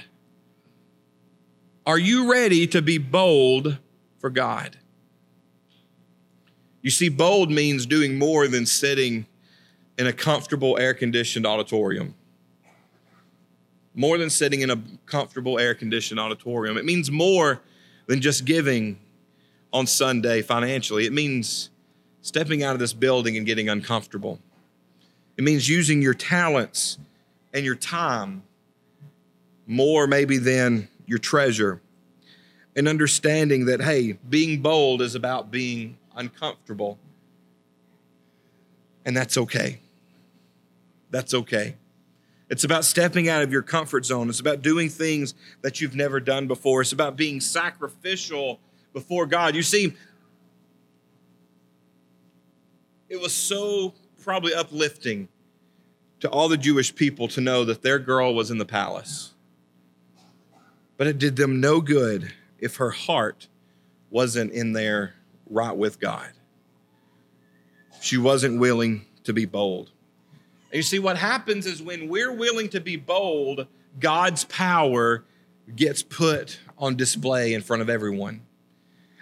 Are 1.86 1.99
you 1.99 2.32
ready 2.32 2.65
to 2.67 2.82
be 2.82 2.97
bold 2.97 3.78
for 4.17 4.32
God? 4.32 4.78
You 6.82 6.89
see, 6.89 7.10
bold 7.10 7.51
means 7.51 7.86
doing 7.86 8.17
more 8.17 8.47
than 8.47 8.65
sitting 8.65 9.28
in 9.97 10.08
a 10.08 10.13
comfortable 10.13 10.78
air 10.80 10.93
conditioned 10.93 11.45
auditorium. 11.45 12.15
More 13.95 14.17
than 14.17 14.29
sitting 14.29 14.62
in 14.62 14.69
a 14.69 14.81
comfortable 15.05 15.58
air 15.58 15.73
conditioned 15.73 16.19
auditorium. 16.19 16.77
It 16.77 16.86
means 16.86 17.10
more 17.10 17.62
than 18.08 18.21
just 18.21 18.45
giving 18.45 18.99
on 19.71 19.88
Sunday 19.88 20.41
financially. 20.41 21.05
It 21.05 21.13
means 21.13 21.69
stepping 22.21 22.62
out 22.62 22.73
of 22.73 22.79
this 22.79 22.93
building 22.93 23.38
and 23.38 23.45
getting 23.45 23.69
uncomfortable. 23.69 24.39
It 25.38 25.43
means 25.43 25.69
using 25.69 26.01
your 26.01 26.13
talents 26.13 26.97
and 27.53 27.65
your 27.65 27.75
time 27.75 28.43
more 29.65 30.08
maybe 30.08 30.38
than 30.38 30.89
your 31.05 31.19
treasure 31.19 31.81
and 32.75 32.88
understanding 32.88 33.65
that, 33.65 33.81
hey, 33.81 34.13
being 34.29 34.62
bold 34.62 35.01
is 35.01 35.15
about 35.15 35.51
being 35.51 35.97
uncomfortable. 36.15 36.97
And 39.05 39.15
that's 39.15 39.38
okay. 39.38 39.79
That's 41.12 41.34
okay. 41.34 41.75
It's 42.49 42.63
about 42.63 42.86
stepping 42.86 43.27
out 43.27 43.41
of 43.41 43.51
your 43.51 43.63
comfort 43.63 44.05
zone. 44.05 44.29
It's 44.29 44.39
about 44.39 44.62
doing 44.62 44.89
things 44.89 45.34
that 45.62 45.81
you've 45.81 45.95
never 45.95 46.19
done 46.19 46.47
before. 46.47 46.81
It's 46.81 46.91
about 46.91 47.15
being 47.15 47.41
sacrificial 47.41 48.60
before 48.93 49.25
God. 49.25 49.55
You 49.55 49.63
see, 49.63 49.93
it 53.10 53.19
was 53.19 53.34
so 53.34 53.93
probably 54.23 54.53
uplifting 54.53 55.27
to 56.19 56.29
all 56.29 56.47
the 56.47 56.58
Jewish 56.58 56.93
people 56.93 57.27
to 57.29 57.41
know 57.41 57.65
that 57.65 57.81
their 57.81 57.99
girl 57.99 58.34
was 58.34 58.51
in 58.51 58.58
the 58.58 58.65
palace. 58.65 59.34
But 60.97 61.08
it 61.08 61.17
did 61.17 61.36
them 61.36 61.60
no 61.60 61.81
good 61.81 62.31
if 62.60 62.77
her 62.77 62.91
heart 62.91 63.47
wasn't 64.10 64.51
in 64.51 64.73
there 64.73 65.13
right 65.49 65.75
with 65.75 65.99
God. 65.99 66.29
She 68.01 68.17
wasn't 68.17 68.60
willing 68.60 69.05
to 69.23 69.34
be 69.34 69.45
bold. 69.45 69.91
And 70.75 70.79
you 70.79 70.83
see, 70.83 70.99
what 70.99 71.17
happens 71.17 71.65
is 71.67 71.81
when 71.81 72.09
we're 72.09 72.33
willing 72.33 72.67
to 72.71 72.81
be 72.81 72.97
bold, 72.97 73.65
God's 73.97 74.43
power 74.43 75.23
gets 75.73 76.03
put 76.03 76.59
on 76.77 76.97
display 76.97 77.53
in 77.53 77.61
front 77.61 77.81
of 77.81 77.89
everyone. 77.89 78.41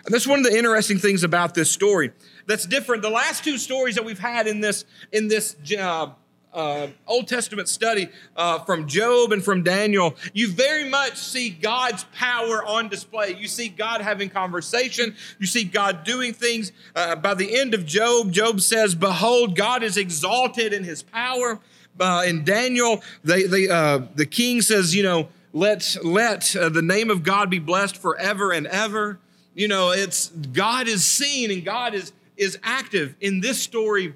And 0.04 0.16
that's 0.16 0.26
one 0.26 0.40
of 0.40 0.46
the 0.46 0.58
interesting 0.58 0.98
things 0.98 1.24
about 1.24 1.54
this 1.54 1.70
story 1.70 2.12
that's 2.48 2.66
different. 2.66 3.04
The 3.04 3.12
last 3.12 3.44
two 3.44 3.60
stories 3.60 3.94
that 3.94 4.04
we've 4.04 4.18
had 4.18 4.48
in 4.48 4.62
this, 4.62 4.84
in 5.12 5.28
this 5.28 5.56
uh, 5.78 6.14
uh, 6.54 6.88
Old 7.08 7.28
Testament 7.28 7.68
study 7.68 8.10
uh, 8.36 8.60
from 8.60 8.88
Job 8.88 9.32
and 9.32 9.44
from 9.44 9.64
Daniel, 9.64 10.16
you 10.34 10.52
very 10.52 10.90
much 10.90 11.18
see 11.18 11.50
God's 11.50 12.06
power 12.16 12.64
on 12.66 12.90
display. 12.90 13.36
You 13.36 13.48
see 13.48 13.70
God 13.70 14.02
having 14.02 14.30
conversation. 14.30 15.16
You 15.40 15.48
see 15.48 15.64
God 15.64 16.04
doing 16.04 16.34
things. 16.34 16.72
Uh, 16.96 17.16
by 17.16 17.34
the 17.34 17.58
end 17.58 17.74
of 17.74 17.86
Job, 17.86 18.32
Job 18.32 18.62
says, 18.62 18.96
"Behold, 18.96 19.56
God 19.56 19.84
is 19.84 19.98
exalted 19.98 20.74
in 20.74 20.84
His 20.84 21.04
power." 21.04 21.60
Uh, 22.00 22.24
in 22.26 22.44
Daniel, 22.44 23.04
they, 23.24 23.44
they, 23.44 23.70
uh, 23.70 24.02
the 24.16 24.26
king 24.26 24.62
says, 24.62 24.96
"You 24.96 25.04
know, 25.04 25.30
let 25.54 25.98
let 26.04 26.56
uh, 26.56 26.70
the 26.70 26.82
name 26.82 27.10
of 27.10 27.24
God 27.24 27.50
be 27.50 27.60
blessed 27.60 27.98
forever 27.98 28.52
and 28.52 28.68
ever." 28.68 29.20
You 29.56 29.68
know, 29.68 29.92
it's 29.92 30.30
God 30.30 30.88
is 30.88 31.06
seen 31.06 31.52
and 31.52 31.64
God 31.64 31.94
is 31.94 32.12
is 32.38 32.58
active 32.64 33.16
in 33.22 33.40
this 33.40 33.62
story. 33.62 34.16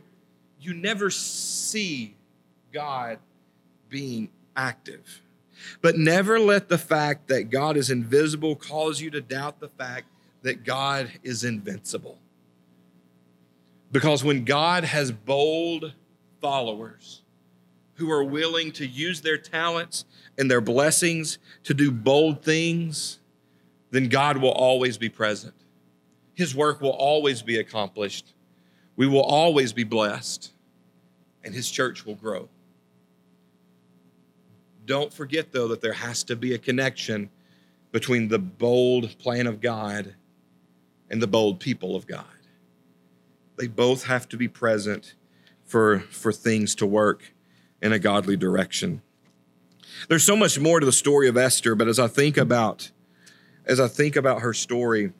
You 0.59 0.73
never 0.73 1.09
see 1.09 2.15
God 2.71 3.19
being 3.89 4.29
active. 4.55 5.21
But 5.81 5.97
never 5.97 6.39
let 6.39 6.69
the 6.69 6.77
fact 6.77 7.27
that 7.27 7.49
God 7.49 7.77
is 7.77 7.89
invisible 7.89 8.55
cause 8.55 9.01
you 9.01 9.09
to 9.11 9.21
doubt 9.21 9.59
the 9.59 9.69
fact 9.69 10.07
that 10.43 10.63
God 10.63 11.11
is 11.23 11.43
invincible. 11.43 12.17
Because 13.91 14.23
when 14.23 14.43
God 14.45 14.83
has 14.83 15.11
bold 15.11 15.93
followers 16.41 17.23
who 17.95 18.11
are 18.11 18.23
willing 18.23 18.71
to 18.73 18.85
use 18.85 19.21
their 19.21 19.37
talents 19.37 20.05
and 20.37 20.51
their 20.51 20.61
blessings 20.61 21.39
to 21.63 21.73
do 21.73 21.91
bold 21.91 22.43
things, 22.43 23.19
then 23.91 24.09
God 24.09 24.37
will 24.37 24.51
always 24.51 24.97
be 24.97 25.09
present. 25.09 25.55
His 26.35 26.53
work 26.53 26.81
will 26.81 26.91
always 26.91 27.41
be 27.41 27.57
accomplished. 27.57 28.33
We 28.95 29.07
will 29.07 29.23
always 29.23 29.73
be 29.73 29.83
blessed, 29.83 30.53
and 31.43 31.55
His 31.55 31.69
church 31.71 32.05
will 32.05 32.15
grow. 32.15 32.49
Don't 34.87 35.11
forget, 35.11 35.51
though, 35.51 35.67
that 35.67 35.81
there 35.81 35.93
has 35.93 36.23
to 36.23 36.35
be 36.35 36.53
a 36.53 36.57
connection 36.57 37.29
between 37.91 38.29
the 38.29 38.39
bold 38.39 39.17
plan 39.19 39.45
of 39.45 39.59
God 39.59 40.15
and 41.09 41.21
the 41.21 41.27
bold 41.27 41.59
people 41.59 41.93
of 41.93 42.07
God. 42.07 42.25
They 43.57 43.67
both 43.67 44.05
have 44.05 44.29
to 44.29 44.37
be 44.37 44.47
present 44.47 45.13
for, 45.65 45.99
for 45.99 46.31
things 46.31 46.73
to 46.75 46.85
work 46.85 47.33
in 47.81 47.91
a 47.91 47.99
godly 47.99 48.37
direction. 48.37 49.01
There's 50.07 50.23
so 50.23 50.37
much 50.37 50.57
more 50.57 50.79
to 50.79 50.85
the 50.85 50.91
story 50.93 51.27
of 51.27 51.35
Esther, 51.35 51.75
but 51.75 51.89
as 51.89 51.99
I 51.99 52.07
think 52.07 52.37
about 52.37 52.91
as 53.65 53.81
I 53.81 53.89
think 53.89 54.15
about 54.15 54.43
her 54.43 54.53
story, 54.53 55.11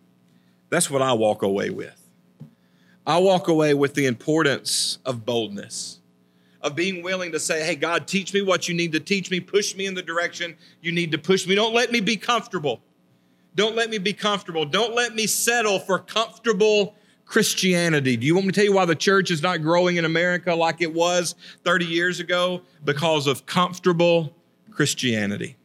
that's 0.69 0.89
what 0.89 1.01
I 1.01 1.11
walk 1.11 1.41
away 1.41 1.69
with. 1.69 2.07
I 3.05 3.17
walk 3.17 3.49
away 3.49 3.73
with 3.73 3.93
the 3.93 4.05
importance 4.05 4.99
of 5.05 5.25
boldness 5.25 5.96
of 6.61 6.75
being 6.75 7.03
willing 7.03 7.31
to 7.31 7.39
say, 7.39 7.63
Hey, 7.65 7.75
God, 7.75 8.07
teach 8.07 8.33
me 8.33 8.41
what 8.41 8.67
you 8.67 8.75
need 8.75 8.91
to 8.93 8.99
teach 8.99 9.29
me, 9.31 9.39
push 9.39 9.75
me 9.75 9.85
in 9.85 9.93
the 9.93 10.01
direction 10.01 10.55
you 10.81 10.91
need 10.91 11.11
to 11.11 11.17
push 11.17 11.47
me. 11.47 11.55
Don't 11.55 11.73
let 11.73 11.91
me 11.91 11.99
be 11.99 12.17
comfortable. 12.17 12.81
Don't 13.55 13.75
let 13.75 13.89
me 13.89 13.97
be 13.97 14.13
comfortable. 14.13 14.65
Don't 14.65 14.93
let 14.93 15.15
me 15.15 15.25
settle 15.25 15.79
for 15.79 15.99
comfortable 15.99 16.95
Christianity. 17.25 18.15
Do 18.15 18.25
you 18.25 18.35
want 18.35 18.47
me 18.47 18.51
to 18.53 18.55
tell 18.55 18.65
you 18.65 18.73
why 18.73 18.85
the 18.85 18.95
church 18.95 19.31
is 19.31 19.41
not 19.41 19.61
growing 19.61 19.97
in 19.97 20.05
America 20.05 20.53
like 20.53 20.81
it 20.81 20.93
was 20.93 21.35
30 21.63 21.85
years 21.85 22.19
ago? 22.19 22.61
Because 22.85 23.27
of 23.27 23.45
comfortable 23.45 24.33
Christianity. 24.71 25.57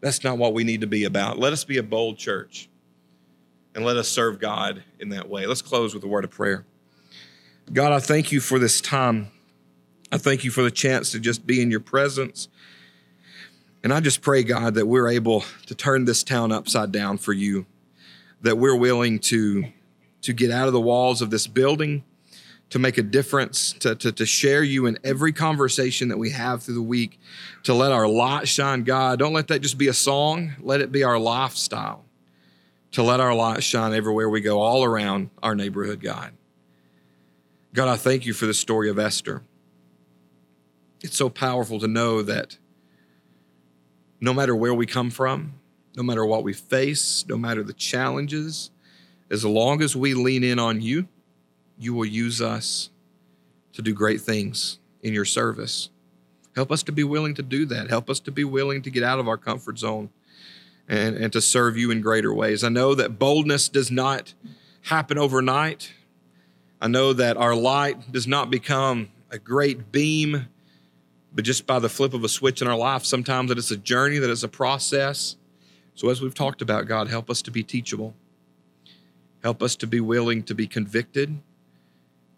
That's 0.00 0.24
not 0.24 0.38
what 0.38 0.54
we 0.54 0.64
need 0.64 0.80
to 0.80 0.86
be 0.86 1.04
about. 1.04 1.38
Let 1.38 1.52
us 1.52 1.64
be 1.64 1.78
a 1.78 1.82
bold 1.82 2.16
church 2.16 2.68
and 3.74 3.84
let 3.84 3.96
us 3.96 4.08
serve 4.08 4.38
God 4.38 4.82
in 5.00 5.10
that 5.10 5.28
way. 5.28 5.46
Let's 5.46 5.62
close 5.62 5.94
with 5.94 6.04
a 6.04 6.08
word 6.08 6.24
of 6.24 6.30
prayer. 6.30 6.64
God, 7.72 7.92
I 7.92 8.00
thank 8.00 8.32
you 8.32 8.40
for 8.40 8.58
this 8.58 8.80
time. 8.80 9.30
I 10.12 10.18
thank 10.18 10.44
you 10.44 10.50
for 10.50 10.62
the 10.62 10.70
chance 10.70 11.10
to 11.12 11.20
just 11.20 11.46
be 11.46 11.62
in 11.62 11.70
your 11.70 11.80
presence. 11.80 12.48
And 13.82 13.94
I 13.94 14.00
just 14.00 14.20
pray, 14.20 14.42
God, 14.42 14.74
that 14.74 14.86
we're 14.86 15.08
able 15.08 15.42
to 15.66 15.74
turn 15.74 16.04
this 16.04 16.22
town 16.22 16.52
upside 16.52 16.92
down 16.92 17.16
for 17.16 17.32
you, 17.32 17.64
that 18.42 18.58
we're 18.58 18.76
willing 18.76 19.18
to, 19.20 19.64
to 20.20 20.32
get 20.34 20.50
out 20.50 20.66
of 20.66 20.74
the 20.74 20.80
walls 20.80 21.22
of 21.22 21.30
this 21.30 21.46
building, 21.46 22.04
to 22.68 22.78
make 22.78 22.98
a 22.98 23.02
difference, 23.02 23.72
to, 23.72 23.94
to, 23.94 24.12
to 24.12 24.26
share 24.26 24.62
you 24.62 24.84
in 24.84 24.98
every 25.02 25.32
conversation 25.32 26.08
that 26.08 26.18
we 26.18 26.28
have 26.30 26.62
through 26.62 26.74
the 26.74 26.82
week, 26.82 27.18
to 27.62 27.72
let 27.72 27.90
our 27.90 28.06
light 28.06 28.46
shine, 28.46 28.84
God. 28.84 29.18
Don't 29.18 29.32
let 29.32 29.48
that 29.48 29.60
just 29.60 29.78
be 29.78 29.88
a 29.88 29.94
song, 29.94 30.52
let 30.60 30.82
it 30.82 30.92
be 30.92 31.04
our 31.04 31.18
lifestyle, 31.18 32.04
to 32.90 33.02
let 33.02 33.18
our 33.18 33.34
light 33.34 33.62
shine 33.62 33.94
everywhere 33.94 34.28
we 34.28 34.42
go, 34.42 34.60
all 34.60 34.84
around 34.84 35.30
our 35.42 35.54
neighborhood, 35.54 36.02
God. 36.02 36.32
God, 37.72 37.88
I 37.88 37.96
thank 37.96 38.26
you 38.26 38.34
for 38.34 38.44
the 38.44 38.52
story 38.52 38.90
of 38.90 38.98
Esther. 38.98 39.42
It's 41.02 41.16
so 41.16 41.28
powerful 41.28 41.80
to 41.80 41.88
know 41.88 42.22
that 42.22 42.58
no 44.20 44.32
matter 44.32 44.54
where 44.54 44.72
we 44.72 44.86
come 44.86 45.10
from, 45.10 45.54
no 45.96 46.02
matter 46.02 46.24
what 46.24 46.44
we 46.44 46.52
face, 46.52 47.24
no 47.28 47.36
matter 47.36 47.62
the 47.62 47.72
challenges, 47.72 48.70
as 49.30 49.44
long 49.44 49.82
as 49.82 49.96
we 49.96 50.14
lean 50.14 50.44
in 50.44 50.58
on 50.58 50.80
you, 50.80 51.08
you 51.78 51.92
will 51.92 52.06
use 52.06 52.40
us 52.40 52.90
to 53.72 53.82
do 53.82 53.92
great 53.92 54.20
things 54.20 54.78
in 55.02 55.12
your 55.12 55.24
service. 55.24 55.90
Help 56.54 56.70
us 56.70 56.82
to 56.84 56.92
be 56.92 57.02
willing 57.02 57.34
to 57.34 57.42
do 57.42 57.66
that. 57.66 57.88
Help 57.88 58.08
us 58.08 58.20
to 58.20 58.30
be 58.30 58.44
willing 58.44 58.82
to 58.82 58.90
get 58.90 59.02
out 59.02 59.18
of 59.18 59.26
our 59.26 59.38
comfort 59.38 59.78
zone 59.78 60.10
and, 60.88 61.16
and 61.16 61.32
to 61.32 61.40
serve 61.40 61.76
you 61.76 61.90
in 61.90 62.00
greater 62.00 62.32
ways. 62.32 62.62
I 62.62 62.68
know 62.68 62.94
that 62.94 63.18
boldness 63.18 63.68
does 63.68 63.90
not 63.90 64.34
happen 64.82 65.18
overnight. 65.18 65.92
I 66.80 66.88
know 66.88 67.12
that 67.14 67.36
our 67.36 67.54
light 67.54 68.12
does 68.12 68.26
not 68.26 68.50
become 68.50 69.08
a 69.30 69.38
great 69.38 69.90
beam 69.90 70.48
but 71.34 71.44
just 71.44 71.66
by 71.66 71.78
the 71.78 71.88
flip 71.88 72.14
of 72.14 72.24
a 72.24 72.28
switch 72.28 72.60
in 72.60 72.68
our 72.68 72.76
life, 72.76 73.04
sometimes 73.04 73.48
that 73.48 73.58
it's 73.58 73.70
a 73.70 73.76
journey, 73.76 74.18
that 74.18 74.30
it's 74.30 74.42
a 74.42 74.48
process. 74.48 75.36
So, 75.94 76.08
as 76.10 76.20
we've 76.20 76.34
talked 76.34 76.62
about, 76.62 76.86
God, 76.86 77.08
help 77.08 77.30
us 77.30 77.42
to 77.42 77.50
be 77.50 77.62
teachable. 77.62 78.14
Help 79.42 79.62
us 79.62 79.74
to 79.76 79.86
be 79.86 80.00
willing 80.00 80.42
to 80.44 80.54
be 80.54 80.66
convicted 80.66 81.38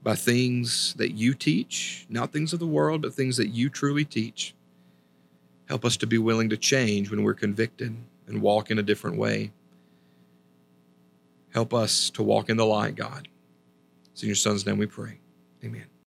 by 0.02 0.14
things 0.14 0.94
that 0.94 1.12
you 1.12 1.34
teach, 1.34 2.06
not 2.08 2.32
things 2.32 2.52
of 2.52 2.60
the 2.60 2.66
world, 2.66 3.02
but 3.02 3.14
things 3.14 3.36
that 3.36 3.48
you 3.48 3.68
truly 3.68 4.04
teach. 4.04 4.54
Help 5.66 5.84
us 5.84 5.96
to 5.96 6.06
be 6.06 6.18
willing 6.18 6.50
to 6.50 6.56
change 6.56 7.10
when 7.10 7.22
we're 7.22 7.34
convicted 7.34 7.96
and 8.26 8.42
walk 8.42 8.70
in 8.70 8.78
a 8.78 8.82
different 8.82 9.16
way. 9.16 9.50
Help 11.52 11.72
us 11.72 12.10
to 12.10 12.22
walk 12.22 12.50
in 12.50 12.56
the 12.56 12.66
light, 12.66 12.96
God. 12.96 13.28
It's 14.12 14.22
in 14.22 14.28
your 14.28 14.36
Son's 14.36 14.66
name 14.66 14.78
we 14.78 14.86
pray. 14.86 15.18
Amen. 15.64 15.93